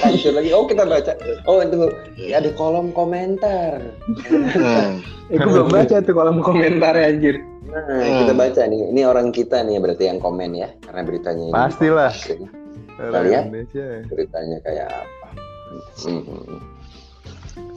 [0.00, 0.50] hancur lagi?
[0.56, 1.12] Oh kita baca.
[1.44, 3.84] Oh itu ya, ada kolom komentar.
[4.32, 4.96] Nah,
[5.32, 7.40] Eh, gue belum baca tuh kolom komentar anjir.
[7.68, 8.92] Nah kita baca nih.
[8.92, 11.52] Ini orang kita nih berarti yang komen ya karena beritanya ini.
[11.52, 12.12] Pastilah.
[12.12, 13.44] Kita lihat.
[13.48, 13.86] Indonesia.
[14.08, 15.28] Beritanya kayak apa?
[16.04, 16.60] Hmm.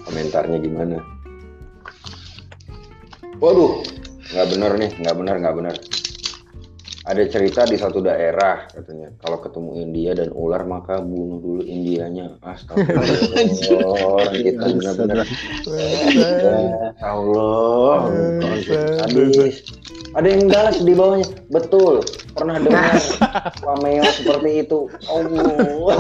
[0.07, 0.97] Komentarnya gimana?
[3.37, 3.83] Waduh,
[4.33, 5.75] nggak bener nih, nggak bener, nggak bener.
[7.07, 9.15] Ada cerita di satu daerah katanya.
[9.23, 12.35] Kalau ketemu India dan ular maka bunuh dulu Indianya.
[12.43, 15.27] Astagfirullah kita benar-benar
[16.99, 18.11] Ya Allah.
[19.07, 19.63] Habis.
[20.19, 21.27] Ada yang balas di bawahnya.
[21.47, 22.03] Betul.
[22.35, 22.99] Pernah dengar
[23.63, 24.79] cameo seperti itu?
[25.07, 25.97] Allah.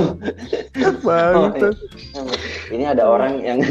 [1.07, 1.75] Bangsat.
[2.75, 3.63] ini ada orang yang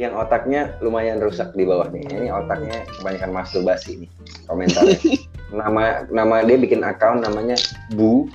[0.00, 2.08] yang otaknya lumayan rusak di bawah nih.
[2.08, 4.10] Ini otaknya kebanyakan masturbasi nih
[4.48, 4.96] komentarnya.
[5.50, 7.58] nama nama dia bikin account namanya
[7.94, 8.30] Bu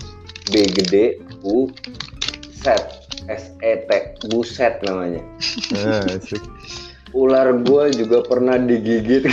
[0.51, 1.71] B gede Bu
[2.51, 5.21] Set S E T Buset namanya.
[5.73, 6.05] Ah.
[7.15, 9.23] Ular gua juga pernah digigit.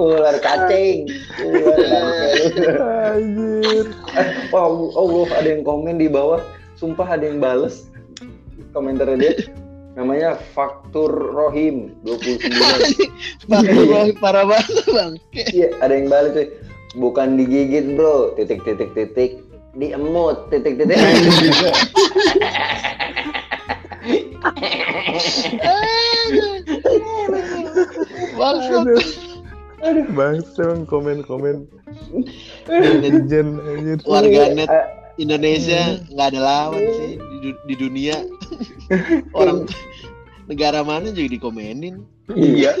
[0.00, 1.04] Ular kacing.
[1.44, 2.72] Ular kacing.
[2.80, 3.86] Anjir.
[4.48, 4.64] Wah,
[4.96, 6.40] Allah ada yang komen di bawah.
[6.80, 7.92] Sumpah ada yang bales
[8.72, 9.32] komentarnya dia.
[9.96, 12.52] Namanya Faktur Rohim 29.
[13.48, 15.12] Parah, parah banget bang.
[15.32, 16.48] Iya, ada yang bales tuh.
[17.00, 18.36] Bukan digigit, Bro.
[18.36, 19.40] Titik titik titik.
[19.72, 21.00] Diemut titik titik.
[28.36, 28.84] Bangsat.
[29.84, 30.04] Aduh.
[30.12, 31.68] Bangsa emang komen-komen.
[32.68, 33.98] Netizen anjir.
[34.04, 34.84] Warganet Eh,
[35.16, 38.16] Indonesia nggak ada lawan sih di, du- di dunia.
[39.38, 39.64] Orang
[40.46, 42.04] negara mana juga dikomenin.
[42.32, 42.76] Iya.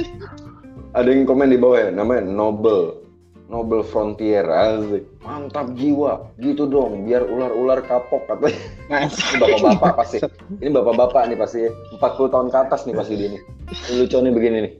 [0.96, 3.04] Ada yang komen di bawah ya, namanya Noble.
[3.46, 5.06] Noble Frontier, asik.
[5.22, 8.58] Mantap jiwa, gitu dong, biar ular-ular kapok katanya.
[8.90, 10.18] Ini bapak-bapak pasti.
[10.58, 11.60] Ini bapak-bapak nih pasti.
[11.94, 13.42] 40 tahun ke atas nih pasti dia nih.
[13.70, 14.72] Ini Lucu nih begini nih.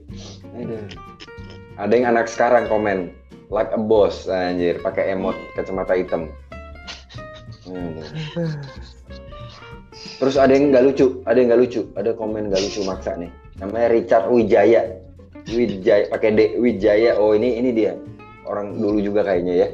[1.79, 3.15] Ada yang anak sekarang komen,
[3.47, 6.27] like a boss, anjir, pakai emot kacamata hitam.
[7.71, 8.05] Aduh.
[10.17, 13.31] Terus ada yang nggak lucu, ada yang nggak lucu, ada komen nggak lucu maksa nih.
[13.57, 14.81] Namanya Richard Wijaya.
[15.49, 17.17] Wijaya pakai D Wijaya.
[17.17, 17.97] Oh ini ini dia.
[18.45, 19.67] Orang dulu juga kayaknya ya.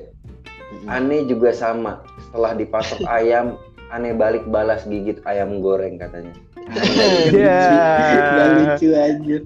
[0.89, 2.01] Aneh juga sama.
[2.29, 3.59] Setelah dipasok ayam,
[3.91, 6.33] aneh balik balas gigit ayam goreng katanya.
[7.35, 7.63] Ya.
[8.15, 9.37] Gak lucu aja.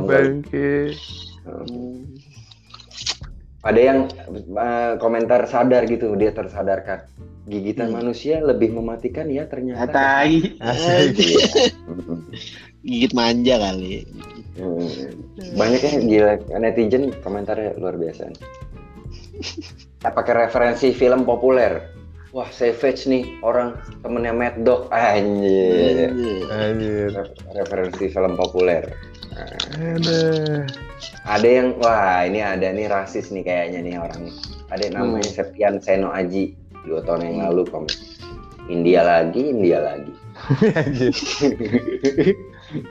[0.00, 0.96] Bangke.
[3.66, 3.98] Ada yang
[4.32, 7.04] eh, komentar sadar gitu, dia tersadarkan.
[7.46, 8.02] Gigitan Hmm.
[8.02, 9.86] manusia lebih mematikan ya ternyata.
[9.86, 10.58] Katai.
[10.58, 11.14] Asik.
[12.86, 14.02] Gigit manja kali.
[14.58, 14.90] Hmm.
[15.54, 18.26] Banyak yang gila netizen komentarnya luar biasa.
[18.26, 18.40] nih.
[20.00, 21.94] Pakai referensi film populer.
[22.30, 24.90] Wah, Savage nih orang temennya Mad Dog.
[24.90, 26.12] Anjir.
[26.50, 27.08] Anjir.
[27.10, 28.84] Re- Referensi film populer.
[29.76, 30.64] Aduh.
[31.24, 34.28] Ada yang wah ini ada nih rasis nih kayaknya nih orang.
[34.68, 36.56] Ada yang namanya Septian Seno Aji
[36.86, 37.94] dua tahun yang lalu komen.
[38.66, 40.12] India lagi, India lagi.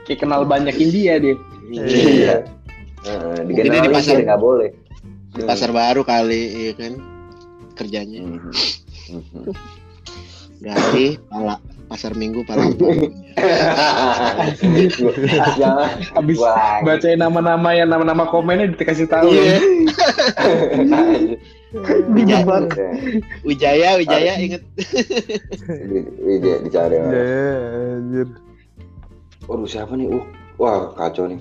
[0.08, 1.36] Kayak kenal banyak India dia.
[1.68, 2.36] Iya.
[3.44, 4.70] Di digeneralisir pasar- nggak boleh.
[5.44, 6.92] Pasar baru kali, iya kan?
[7.76, 8.24] Kerjanya.
[8.24, 8.52] Mhm.
[9.12, 9.42] Mhm.
[10.64, 12.66] Dari pala pasar minggu pala.
[15.60, 15.90] Jangan.
[16.14, 16.38] Habis
[16.82, 19.42] bacain nama-nama yang nama-nama komennya dikasih tahu Iya.
[19.54, 19.58] ya.
[22.16, 22.50] Wijaya,
[23.44, 24.62] Wijaya, Wijaya inget.
[24.76, 26.94] Di- dicari.
[26.98, 27.12] orang.
[27.12, 27.22] Ya,
[28.00, 28.28] anjir.
[29.46, 30.10] Waduh siapa nih?
[30.10, 30.24] Uh,
[30.58, 31.38] wah kacau nih.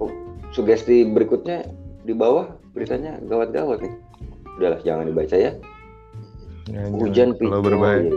[0.00, 0.08] Oh,
[0.54, 1.68] sugesti berikutnya
[2.04, 3.92] di bawah beritanya gawat-gawat nih.
[4.56, 5.52] Udahlah jangan dibaca ya.
[6.70, 6.96] Anjir.
[6.96, 8.12] Hujan kalau pi- berbahaya.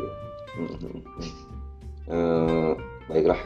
[2.04, 2.72] Eh,
[3.10, 3.40] baiklah.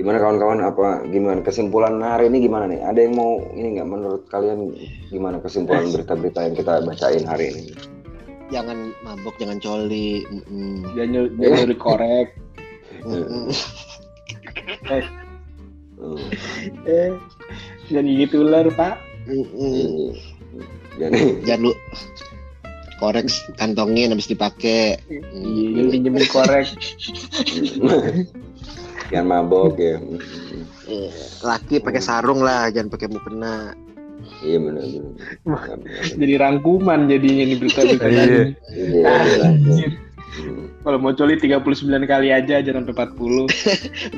[0.00, 0.64] Gimana kawan-kawan?
[0.64, 2.80] Apa gimana kesimpulan hari ini gimana nih?
[2.80, 4.72] Ada yang mau ini nggak menurut kalian
[5.12, 7.62] gimana kesimpulan berita-berita yang kita bacain hari ini?
[8.48, 10.24] Jangan mabok, jangan coli.
[10.28, 10.96] Mm-mm.
[10.96, 12.36] Nyuruh korek.
[13.04, 13.52] Mm-mm.
[16.02, 16.18] Hmm.
[16.88, 17.14] Eh,
[17.92, 18.96] jangan gigit ular pak.
[19.28, 20.16] Mm-mm.
[20.98, 21.72] Jangan Jangan lu
[23.02, 23.26] korek
[23.58, 24.94] kantongin habis dipakai.
[25.10, 25.18] Iya,
[25.74, 26.66] jangan pinjemin korek.
[29.10, 29.98] jangan mabok ya.
[30.86, 31.10] Eh,
[31.42, 33.74] Laki pakai sarung lah, jangan pakai mukena.
[34.42, 34.86] Iya benar.
[36.14, 38.54] Jadi rangkuman jadinya nih berita-berita Iya.
[40.82, 41.62] Kalau mau coli 39
[42.04, 43.46] kali aja jangan sampai 40.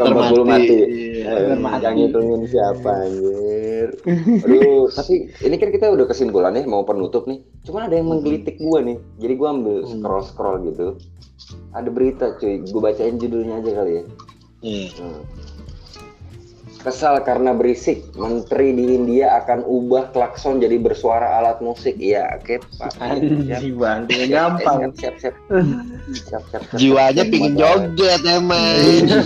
[0.00, 0.76] Kalau 40 mati.
[0.80, 1.24] Iya.
[1.28, 1.84] Eh, Bener, mati.
[1.84, 3.88] Yang ngitungin siapa anjir.
[4.48, 7.44] Aduh, tapi ini kan kita udah kesimpulan nih mau penutup nih.
[7.68, 8.96] Cuman ada yang menggelitik gua nih.
[9.20, 10.00] Jadi gua ambil Hmm.
[10.00, 10.86] scroll-scroll gitu.
[11.76, 14.04] Ada berita cuy, gua bacain judulnya aja kali ya.
[14.64, 14.88] Iya.
[14.96, 15.20] Hmm.
[16.84, 21.96] Kesal karena berisik, menteri di India akan ubah klakson jadi bersuara alat musik.
[21.96, 23.00] Iya, oke Pak.
[23.80, 24.92] Bang, gampang.
[24.92, 25.34] Siap, siap, siap.
[26.12, 26.76] Siap, siap, siap.
[26.76, 29.08] Jiwanya pingin joget emang.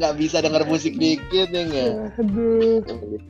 [0.00, 2.80] nggak bisa denger musik dikit ya nggak Aduh.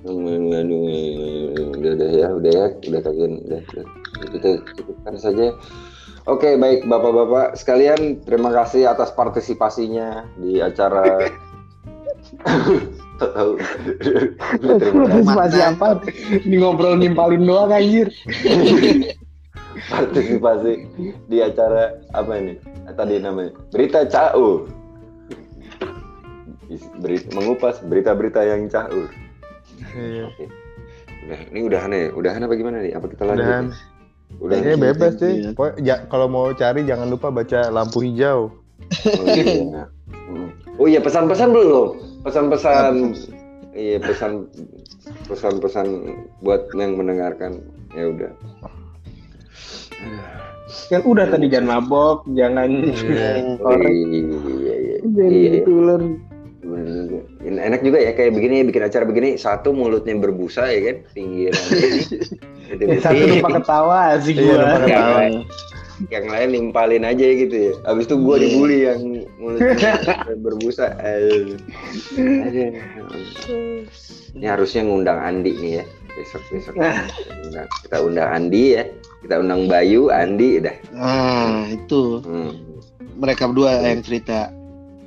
[0.07, 3.85] Aduh, aduh, udah udah ya, udah ya, udah kalian udah, udah.
[4.31, 4.49] kita
[4.79, 5.51] cukupkan saja.
[6.31, 11.27] Oke, baik Bapak-bapak sekalian, terima kasih atas partisipasinya di acara.
[13.21, 13.53] Tak tahu.
[14.81, 15.89] terima kasih Partisipasi apa?
[16.41, 18.09] Ini ngobrol nimpalin doang anjir.
[19.93, 20.73] partisipasi
[21.29, 22.57] di acara apa ini?
[22.97, 24.69] Tadi namanya berita caur.
[27.03, 29.11] Berita, mengupas berita-berita yang caur.
[29.93, 30.31] Iya.
[30.33, 30.45] Oke.
[31.27, 32.09] Udah, ini udahan ya?
[32.17, 32.97] Udahan apa gimana nih?
[32.97, 33.45] Apa kita lanjut?
[33.45, 33.65] Udahan.
[34.41, 34.57] Udah.
[34.57, 35.35] Kayaknya bebas sih.
[35.45, 35.51] ya.
[35.83, 38.55] Ja- kalau mau cari jangan lupa baca lampu hijau.
[39.19, 39.85] Oh iya.
[40.81, 42.10] Oh iya pesan-pesan belum?
[42.23, 42.95] Pesan-pesan.
[43.71, 44.51] Iya pesan
[45.31, 45.87] pesan-pesan
[46.43, 47.63] buat yang mendengarkan.
[47.95, 48.35] Ya udah.
[50.91, 53.59] Kan udah tadi jangan mabok, jangan Iya.
[53.63, 54.97] Korek, iya iya iya.
[55.07, 56.03] jangan Iya, gitu ular.
[57.47, 61.79] Enak juga ya kayak begini bikin acara begini satu mulutnya berbusa ya kan pinggirannya
[62.75, 62.85] ini.
[62.91, 64.55] Yang satu lupa ketawa sih Iya, gua.
[64.59, 65.15] yang, ketawa.
[65.15, 65.35] lain,
[66.11, 67.73] yang lain nimpalin aja gitu ya.
[67.87, 68.99] Abis itu gua dibully yang
[69.41, 69.93] mulutnya
[70.37, 70.93] berbusa.
[70.95, 71.57] Aduh.
[72.15, 72.71] Aduh.
[74.37, 75.85] Ini harusnya ngundang Andi nih ya.
[76.11, 78.85] Besok besok Undang- kita undang Andi ya.
[79.21, 80.77] Kita undang Bayu, Andi udah.
[80.93, 82.53] nah itu Hmm.
[83.17, 84.49] mereka berdua yang cerita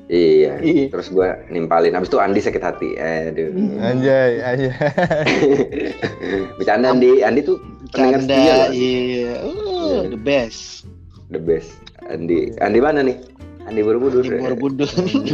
[0.03, 0.59] Iya.
[0.59, 0.91] Iya.
[0.91, 1.95] Terus gua nimpalin.
[1.95, 2.89] Abis itu Andi sakit hati.
[2.93, 3.49] Aduh.
[3.79, 4.69] Anjay, anjay.
[6.59, 7.23] Bercanda Andi.
[7.23, 7.57] Andi tuh
[7.89, 8.69] pendengar setia loh.
[8.71, 10.85] iya oh, the best
[11.29, 11.73] The best.
[12.05, 12.51] Andi.
[12.59, 13.17] Andi mana nih?
[13.63, 14.23] Andi Borobudur.
[14.23, 14.89] di Borobudur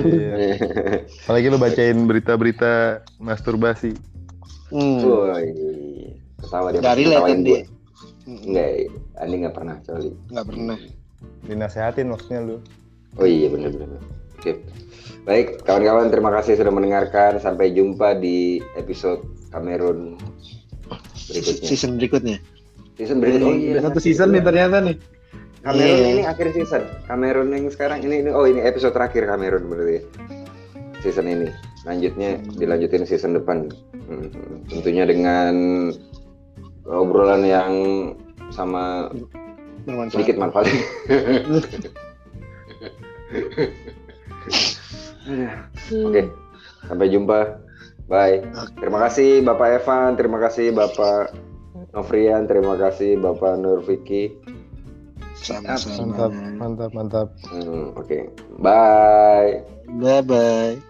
[0.05, 0.33] Iya.
[1.25, 3.93] Apalagi lu bacain berita-berita masturbasi.
[4.69, 5.01] hmm.
[5.01, 5.49] Woi.
[6.39, 6.79] Ketawa dia.
[6.81, 7.51] Ketawain Andi.
[7.51, 7.61] gue.
[8.29, 8.69] Enggak,
[9.17, 10.11] Andi nggak pernah coli.
[10.29, 10.77] nggak pernah
[11.49, 12.57] Dinasehatin maksudnya lu.
[13.17, 14.01] Oh iya benar benar.
[14.37, 14.61] Oke.
[15.25, 17.41] Baik, kawan-kawan terima kasih sudah mendengarkan.
[17.41, 20.15] Sampai jumpa di episode Kamerun
[21.29, 21.65] berikutnya.
[21.65, 22.37] season berikutnya
[22.95, 23.41] Season berikut.
[23.43, 23.81] Oh iya.
[23.81, 24.95] Satu season nih ternyata nih.
[25.59, 26.07] Kamerun Iya.
[26.13, 26.83] ini akhir season.
[27.05, 29.93] Kamerun yang sekarang ini, ini oh ini episode terakhir Kamerun berarti.
[29.93, 30.01] ya.
[30.99, 31.47] Season ini.
[31.83, 33.67] Lanjutnya dilanjutin season depan.
[34.07, 34.27] Hmm,
[34.67, 35.53] Tentunya dengan
[36.83, 37.73] obrolan yang
[38.49, 39.07] sama
[39.85, 40.65] bermanfaat sedikit manfaat.
[45.89, 46.21] Oke,
[46.83, 47.39] sampai jumpa.
[48.09, 48.41] Bye.
[48.81, 51.29] Terima kasih Bapak Evan, terima kasih Bapak
[51.93, 54.33] Novrian, terima kasih Bapak Nur Vicky.
[55.43, 57.27] Sama-sama Mantap, mantap, mantap.
[57.47, 58.29] Hmm, Oke,
[58.59, 59.63] bye.
[59.99, 60.88] bye bye